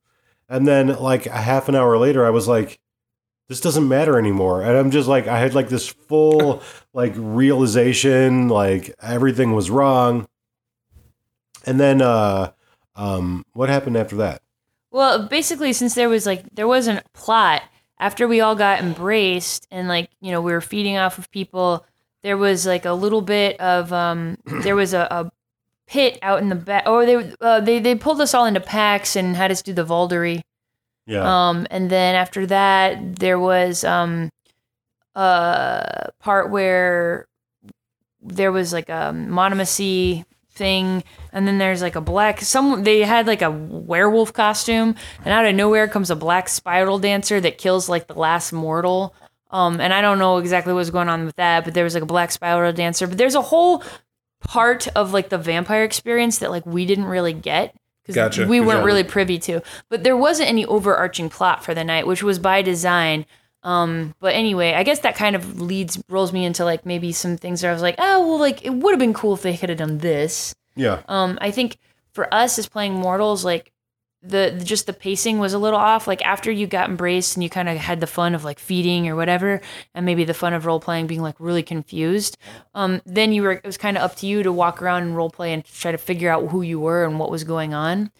[0.48, 2.80] And then like a half an hour later i was like
[3.48, 4.62] this doesn't matter anymore.
[4.62, 6.60] And i'm just like i had like this full
[6.92, 10.26] like realization like everything was wrong.
[11.64, 12.50] And then uh
[12.96, 14.42] um what happened after that
[14.90, 17.62] Well, basically, since there was like there wasn't a plot
[18.00, 21.84] after we all got embraced and like you know we were feeding off of people,
[22.22, 25.30] there was like a little bit of um there was a, a
[25.86, 29.16] pit out in the back, or they uh, they they pulled us all into packs
[29.16, 30.42] and had us do the Vaulderie.
[31.06, 34.30] yeah Um, and then after that, there was um
[35.14, 37.26] a part where
[38.20, 40.24] there was like a monomacy
[40.58, 41.02] thing,
[41.32, 42.40] and then there's like a black.
[42.42, 44.94] Some they had like a werewolf costume,
[45.24, 49.14] and out of nowhere comes a black spiral dancer that kills like the last mortal.
[49.50, 52.02] Um, and I don't know exactly what's going on with that, but there was like
[52.02, 53.06] a black spiral dancer.
[53.06, 53.82] But there's a whole
[54.40, 58.46] part of like the vampire experience that like we didn't really get because Gotcha.
[58.46, 58.84] we weren't Yeah.
[58.84, 59.62] really privy to.
[59.88, 63.24] But there wasn't any overarching plot for the night, which was by design.
[63.62, 67.36] Um, but anyway, I guess that kind of leads rolls me into like maybe some
[67.36, 69.56] things where I was like, oh well, like it would have been cool if they
[69.56, 70.54] could have done this.
[70.76, 71.78] yeah Um, I think
[72.12, 73.72] for us as playing mortals, like
[74.22, 76.06] the, the just the pacing was a little off.
[76.06, 79.08] Like after you got embraced and you kind of had the fun of like feeding
[79.08, 79.60] or whatever,
[79.94, 82.36] and maybe the fun of role playing being like really confused.
[82.74, 85.16] Um, then you were it was kind of up to you to walk around and
[85.16, 88.10] role play and try to figure out who you were and what was going on.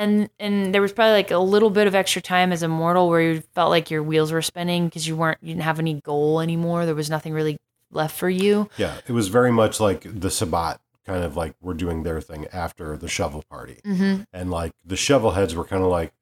[0.00, 3.08] And and there was probably like a little bit of extra time as a mortal
[3.08, 5.94] where you felt like your wheels were spinning because you weren't you didn't have any
[6.00, 6.86] goal anymore.
[6.86, 7.56] There was nothing really
[7.92, 8.68] left for you.
[8.78, 12.46] yeah it was very much like the sabbat kind of like were doing their thing
[12.52, 14.22] after the shovel party Mm-hmm.
[14.32, 16.12] and like the shovel heads were kind of like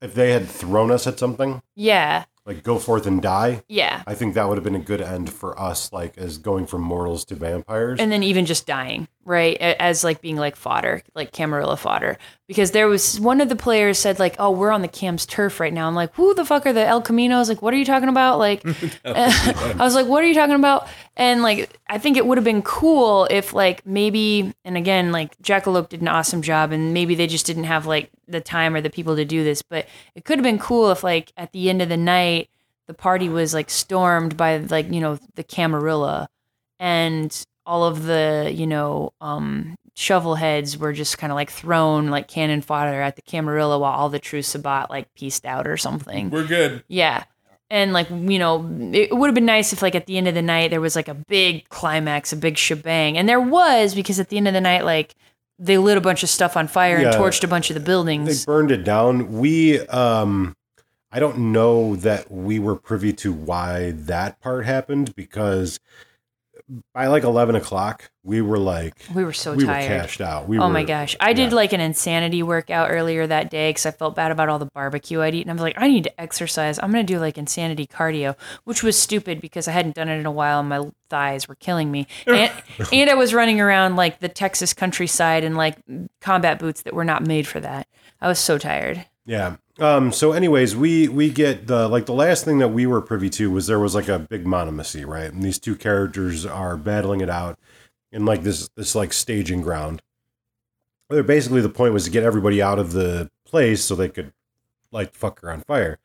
[0.00, 4.02] if they had thrown us at something Yeah, like go forth and die yeah.
[4.06, 6.82] i think that would have been a good end for us like as going from
[6.82, 9.08] mortals to vampires And then even just dying.
[9.24, 12.18] Right as like being like fodder like camarilla fodder.
[12.48, 15.60] Because there was one of the players said like oh we're on the cam's turf
[15.60, 15.88] right now.
[15.88, 17.48] I'm like who the fuck are the el caminos?
[17.48, 18.38] Like what are you talking about?
[18.38, 18.64] Like
[19.04, 20.88] i was like what are you talking about?
[21.16, 25.36] And like i think it would have been cool if like maybe and again like
[25.42, 28.80] jackalope did an awesome job and maybe they just didn't have like the time or
[28.80, 31.68] the people to do this but it could have been cool if like at the
[31.68, 32.48] end of the night
[32.86, 36.28] the party was like stormed by like you know the camarilla.
[36.78, 42.08] And all of the you know um shovel heads were just kind of like thrown
[42.08, 45.76] like cannon fodder at the camarilla while all the true sabbat like pieced out or
[45.76, 46.82] something We're good.
[46.88, 47.24] yeah
[47.70, 50.34] and like you know it would have been nice if like at the end of
[50.34, 54.18] the night there was like a big climax a big shebang and there was because
[54.18, 55.14] at the end of the night like
[55.58, 58.44] they lit a bunch of stuff on fire and torched a bunch of the buildings.
[58.44, 59.38] They burned it down.
[59.38, 60.56] We, um,
[61.12, 65.78] I don't know that we were privy to why that part happened because
[66.94, 70.48] by like 11 o'clock, we were like, we were so we tired were cashed out.
[70.48, 71.16] We oh were, my gosh.
[71.20, 74.58] I did like an insanity workout earlier that day because I felt bad about all
[74.58, 75.50] the barbecue I'd eaten.
[75.50, 76.78] I was like, I need to exercise.
[76.78, 80.18] I'm going to do like insanity cardio, which was stupid because I hadn't done it
[80.18, 82.06] in a while and my thighs were killing me.
[82.32, 82.50] And,
[82.92, 85.76] and I was running around like the Texas countryside in like
[86.20, 87.86] combat boots that were not made for that.
[88.20, 89.04] I was so tired.
[89.26, 89.56] Yeah.
[89.82, 93.28] Um, so anyways, we we get the like the last thing that we were privy
[93.30, 95.32] to was there was like a big monomacy, right?
[95.32, 97.58] And these two characters are battling it out
[98.12, 100.00] in like this this like staging ground.
[101.08, 104.32] Where basically the point was to get everybody out of the place so they could
[104.92, 105.98] light the fucker on fire.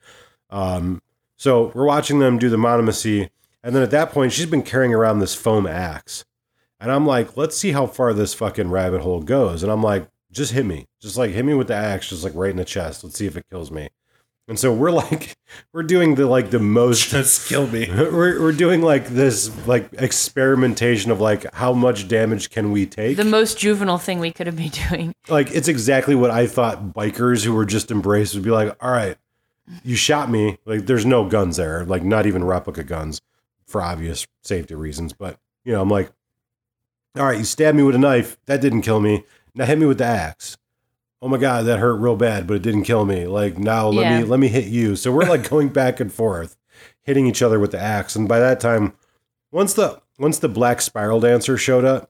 [0.50, 1.04] Um,
[1.36, 3.30] so we're watching them do the monomacy,
[3.62, 6.26] and then at that point she's been carrying around this foam axe.
[6.80, 9.62] And I'm like, let's see how far this fucking rabbit hole goes.
[9.62, 10.88] And I'm like, just hit me.
[11.02, 13.04] Just like hit me with the axe, just like right in the chest.
[13.04, 13.90] Let's see if it kills me.
[14.50, 15.36] And so we're like,
[15.74, 17.88] we're doing the like the most Just kill me.
[17.94, 23.18] we're, we're doing like this like experimentation of like how much damage can we take
[23.18, 25.14] The most juvenile thing we could have been doing.
[25.28, 28.92] like it's exactly what i thought bikers who were just embraced would be like all
[28.92, 29.18] right
[29.84, 33.22] you shot me like there's no guns there like not even replica guns
[33.66, 36.10] for obvious safety reasons but you know i'm like
[37.18, 39.24] all right you stabbed me with a knife that didn't kill me
[39.58, 40.58] now hit me with the axe
[41.22, 44.04] oh my god that hurt real bad but it didn't kill me like now let
[44.06, 44.20] Yeah.
[44.20, 46.56] me let me hit you so we're like going back and forth
[47.04, 48.94] hitting each other with the axe and by that time
[49.52, 52.10] once the once the black spiral dancer showed up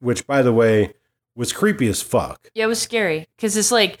[0.00, 0.94] which by the way
[1.36, 3.98] was creepy as fuck Yeah, it was scary because this like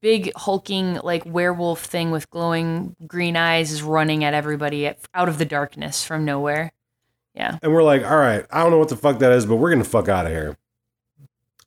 [0.00, 5.28] big hulking like werewolf thing with glowing green eyes is running at everybody at, out
[5.28, 6.72] of the darkness from nowhere.
[7.34, 7.58] Yeah.
[7.62, 9.70] And we're like, all right, I don't know what the fuck that is, but we're
[9.70, 10.56] gonna fuck out of here.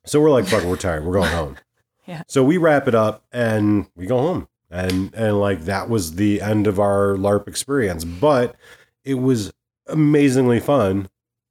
[0.08, 1.04] So we're like, fuck, we're tired.
[1.04, 1.56] We're going home.
[2.06, 2.22] Yeah.
[2.26, 4.48] So we wrap it up and we go home.
[4.70, 8.02] And and like that was the end of our LARP experience.
[8.02, 8.56] But
[9.04, 9.52] it was
[9.86, 11.10] amazingly fun,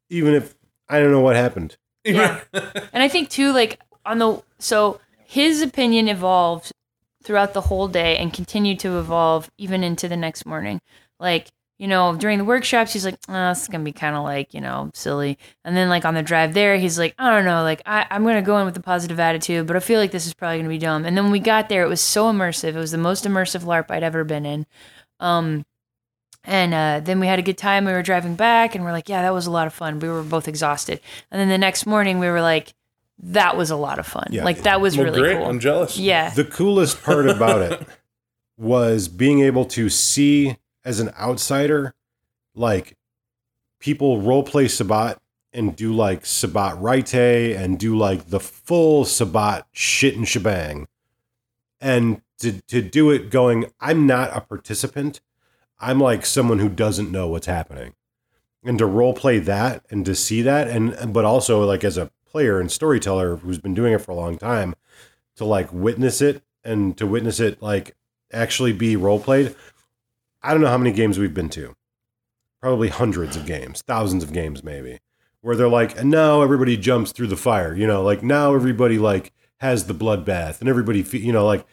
[0.09, 0.55] even if
[0.89, 1.77] I don't know what happened.
[2.03, 2.39] Yeah.
[2.53, 6.71] and I think too, like on the so his opinion evolved
[7.23, 10.79] throughout the whole day and continued to evolve even into the next morning.
[11.19, 14.23] Like you know, during the workshops, he's like, oh, "This is gonna be kind of
[14.23, 17.45] like you know silly," and then like on the drive there, he's like, "I don't
[17.45, 20.11] know, like I, I'm gonna go in with a positive attitude, but I feel like
[20.11, 22.31] this is probably gonna be dumb." And then when we got there, it was so
[22.31, 22.69] immersive.
[22.69, 24.65] It was the most immersive LARP I'd ever been in.
[25.19, 25.65] Um,
[26.43, 27.85] and uh, then we had a good time.
[27.85, 30.07] We were driving back, and we're like, "Yeah, that was a lot of fun." We
[30.09, 30.99] were both exhausted,
[31.31, 32.73] and then the next morning, we were like,
[33.19, 34.27] "That was a lot of fun.
[34.31, 34.45] Yeah.
[34.45, 35.37] Like that was Well, really great.
[35.37, 35.97] cool." I'm jealous.
[35.97, 37.85] yeah, The coolest part about it
[38.57, 40.57] was being able to see
[40.87, 41.93] as an outsider,
[42.55, 42.95] like
[43.77, 45.19] people role play Sabbat
[45.51, 50.87] and do like Sabbat Ritae and do like the full Sabbat shit and shebang.
[51.81, 55.19] And to, to do it going, I'm not a participant.
[55.77, 57.93] I'm like someone who doesn't know what's happening.
[58.63, 62.11] And to role play that and to see that and but also like as a
[62.25, 64.73] player and storyteller who's been doing it for a long time,
[65.35, 67.95] to like witness it and to witness it like
[68.31, 69.53] actually be role played.
[70.41, 71.75] I don't know how many games we've been to.
[72.61, 74.99] Probably hundreds of games, thousands of games maybe.
[75.41, 78.97] Where they're like, and now everybody jumps through the fire, you know, like now everybody
[78.97, 81.65] like has the bloodbath and everybody, you know, like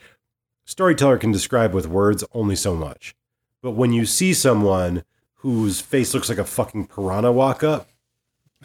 [0.65, 3.15] storyteller can describe with words only so much.
[3.62, 5.05] But when you see someone
[5.37, 7.89] whose face looks like a fucking piranha walk up,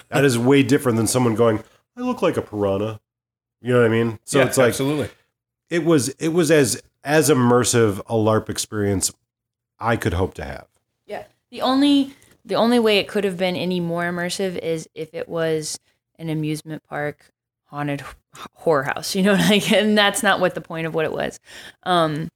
[0.10, 1.64] that is way different than someone going,
[1.98, 3.00] I look like a piranha.
[3.62, 4.20] You know what I mean?
[4.26, 5.10] So Yeah, it's like absolutely.
[5.70, 9.12] it was it was as as immersive a LARP experience
[9.80, 10.68] I could hope to have.
[11.06, 11.26] Yeah.
[11.52, 12.14] The only
[12.46, 15.80] the only way it could have been any more immersive is if it was
[16.18, 17.32] an amusement park
[17.66, 18.04] haunted
[18.54, 21.40] horror house, you know, like and that's not what the point of what it was.
[21.84, 22.30] Um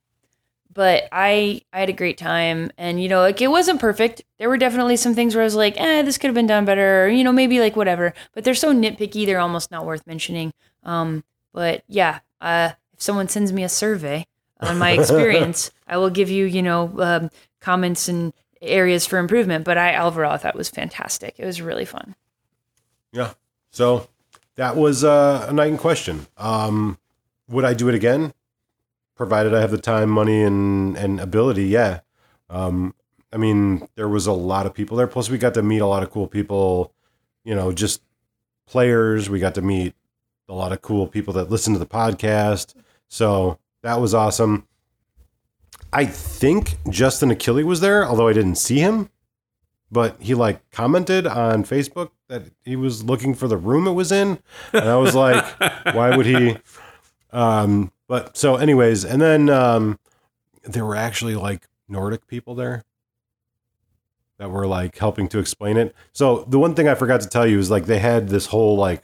[0.74, 4.22] but I I had a great time, and you know, like it wasn't perfect.
[4.38, 6.64] There were definitely some things where I was like, eh, this could have been done
[6.64, 8.12] better, or, you know, maybe like whatever.
[8.32, 10.52] But they're so nitpicky, they're almost not worth mentioning.
[10.82, 11.22] Um,
[11.52, 14.26] but yeah, uh, if someone sends me a survey
[14.60, 17.30] on my experience, I will give you, you know, um,
[17.60, 19.64] comments and areas for improvement.
[19.64, 21.34] But I overall thought it was fantastic.
[21.38, 22.14] It was really fun.
[23.12, 23.34] Yeah.
[23.70, 24.08] So
[24.56, 26.26] that was uh, a night in question.
[26.36, 26.98] Um,
[27.48, 28.32] would I do it again?
[29.16, 31.66] Provided I have the time, money, and and ability.
[31.66, 32.00] Yeah.
[32.50, 32.94] Um,
[33.32, 35.06] I mean, there was a lot of people there.
[35.06, 36.92] Plus, we got to meet a lot of cool people.
[37.44, 38.02] You know, just
[38.66, 39.30] players.
[39.30, 39.94] We got to meet
[40.48, 42.74] a lot of cool people that listen to the podcast.
[43.08, 44.66] So that was awesome.
[45.92, 49.10] I think Justin Achille was there, although I didn't see him.
[49.92, 54.10] But he like commented on Facebook that he was looking for the room it was
[54.10, 54.38] in,
[54.72, 55.44] and I was like,
[55.94, 56.56] why would he?
[57.30, 59.98] Um, but so, anyways, and then um,
[60.64, 62.84] there were actually like Nordic people there
[64.38, 65.94] that were like helping to explain it.
[66.12, 68.76] So the one thing I forgot to tell you is like they had this whole
[68.76, 69.02] like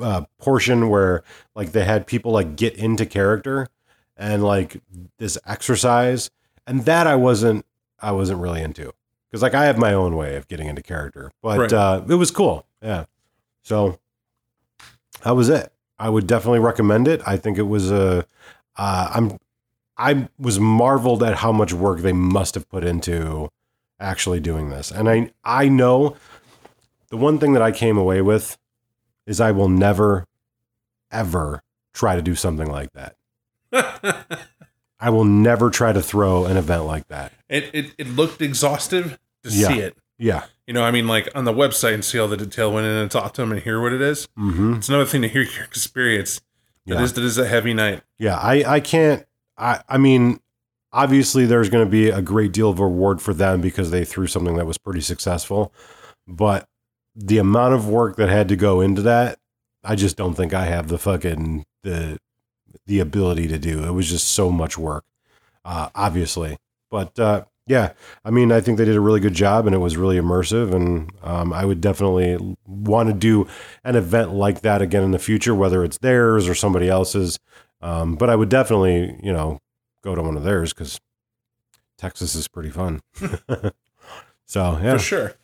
[0.00, 1.22] uh, portion where
[1.54, 3.68] like they had people like get into character
[4.16, 4.80] and like
[5.18, 6.30] this exercise,
[6.66, 7.64] and that I wasn't
[8.00, 8.92] I wasn't really into
[9.30, 11.72] because like I have my own way of getting into character, but Right.
[11.72, 12.66] uh, it was cool.
[12.82, 13.04] Yeah,
[13.62, 13.98] so
[15.22, 15.72] that was it.
[15.98, 17.22] I would definitely recommend it.
[17.26, 18.26] I think it was a.
[18.76, 19.38] Uh, I'm
[19.96, 23.48] I was marveled at how much work they must have put into
[24.00, 26.16] actually doing this, and I I know
[27.10, 28.58] the one thing that I came away with
[29.26, 30.26] is I will never
[31.10, 31.62] ever
[31.92, 33.16] try to do something like that.
[35.00, 37.32] I will never try to throw an event like that.
[37.48, 39.68] it, it it looked exhaustive to Yeah.
[39.68, 39.96] see it.
[40.18, 40.44] Yeah.
[40.66, 42.92] You know, I mean, like on the website and see all the detail went in
[42.94, 44.28] and talk to them and hear what it is.
[44.38, 44.74] Mm-hmm.
[44.74, 46.40] It's another thing to hear your experience.
[46.86, 47.02] That Yeah.
[47.02, 48.02] is that is a heavy night.
[48.18, 48.36] Yeah.
[48.36, 49.24] I, I can't,
[49.58, 50.40] I, I mean,
[50.92, 54.26] obviously there's going to be a great deal of reward for them because they threw
[54.26, 55.72] something that was pretty successful.
[56.26, 56.66] But
[57.14, 59.38] the amount of work that had to go into that,
[59.82, 62.18] I just don't think I have the fucking, the,
[62.86, 63.84] the ability to do.
[63.84, 65.04] It was just so much work,
[65.64, 66.56] uh, obviously.
[66.90, 67.92] But, uh, yeah,
[68.24, 70.74] I mean, I think they did a really good job and it was really immersive.
[70.74, 73.46] And um, I would definitely want to do
[73.84, 77.38] an event like that again in the future, whether it's theirs or somebody else's.
[77.80, 79.60] Um, but I would definitely, you know,
[80.02, 81.00] go to one of theirs because
[81.96, 83.00] Texas is pretty fun.
[84.46, 85.34] so yeah, For sure.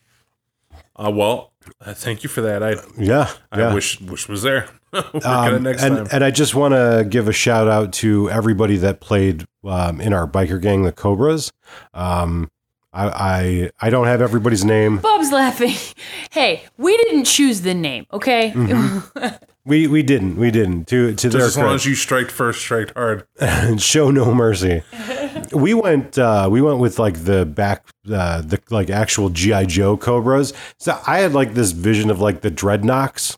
[0.97, 1.53] Uh, well,
[1.85, 2.63] uh, thank you for that.
[2.63, 3.75] I yeah, I yeah.
[3.75, 4.69] wish wish was there.
[4.93, 6.09] we'll get it Um, next and time.
[6.13, 10.13] and I just want to give a shout out to everybody that played um, in
[10.13, 11.53] our biker gang, the Cobras.
[11.95, 12.51] Um,
[12.93, 14.99] I, I I don't have everybody's name.
[14.99, 15.75] Bob's laughing.
[16.33, 18.53] Hey, we didn't choose the name, okay?
[19.67, 21.75] We we didn't we didn't to to their Just as long credit.
[21.77, 23.27] as you strike first, strike hard.
[23.39, 24.83] and show no mercy.
[25.53, 29.97] we went uh we went with like the back uh the like actual GI Joe
[29.99, 30.55] Cobras.
[30.79, 33.37] So I had like this vision of like the dreadnoks.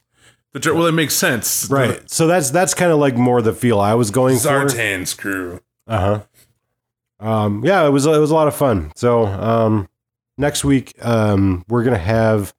[0.52, 1.68] The dr- well, it makes sense.
[1.68, 2.08] Right.
[2.08, 4.48] So that's that's kind of like more the feel I was The going for.
[4.48, 5.60] Zartan's crew.
[5.88, 6.22] Uh-huh.
[7.18, 8.92] Um yeah, it was it was a lot of fun.
[8.94, 9.88] So um
[10.38, 12.54] next week um we're going to have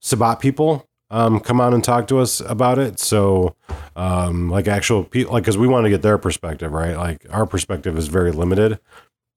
[0.00, 2.98] Sabbat people um come on and talk to us about it.
[3.00, 3.54] So
[3.96, 6.96] um like actual people like cuz we want to get their perspective, right?
[6.96, 8.78] Like our perspective is very limited.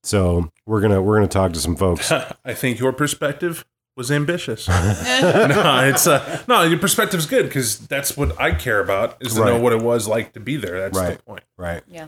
[0.03, 2.11] So we're going to we're going to talk to some folks.
[2.45, 3.65] I think your perspective
[3.95, 4.67] was ambitious.
[4.67, 9.45] no, it's uh, no, your perspective's good because that's what I care about is to
[9.45, 10.79] know what it was like to be there.
[10.79, 11.17] That's Right.
[11.17, 11.43] the point.
[11.57, 11.83] right.
[11.87, 12.07] yeah.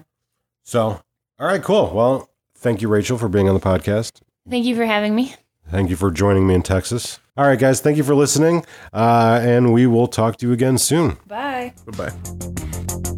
[0.66, 1.02] So
[1.40, 1.92] all right, cool.
[1.94, 4.22] Well, thank you Rachel for being on the podcast.
[4.50, 5.36] Thank you for having me.
[5.70, 7.20] Thank you for joining me in Texas.
[7.36, 8.66] All right, guys, thank you for listening.
[8.92, 11.18] Uh, and we will talk to you again soon.
[11.28, 11.74] Bye.
[11.86, 13.10] Goodbye.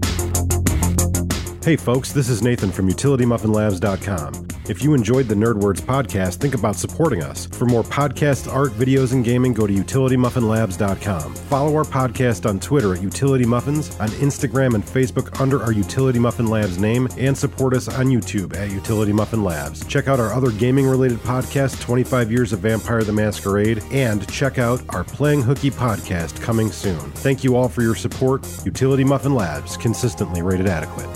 [1.66, 4.48] Hey, folks, this is Nathan from UtilityMuffinLabs.com.
[4.70, 7.48] If you enjoyed the Nerd Words podcast, think about supporting us.
[7.48, 11.34] For more podcasts, art, videos, and gaming, go to UtilityMuffinLabs.com.
[11.34, 16.20] Follow our podcast on Twitter at Utility Muffins, on Instagram and Facebook under our Utility
[16.20, 19.84] Muffin Labs name, and support us on YouTube at Utility Muffin Labs.
[19.88, 24.60] Check out our other gaming related podcast, 25 Years of Vampire the Masquerade, and check
[24.60, 27.00] out our Playing Hooky podcast coming soon.
[27.14, 28.46] Thank you all for your support.
[28.66, 31.10] Utility Muffin Labs, consistently rated adequate.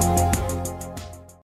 [0.00, 0.29] Thank you.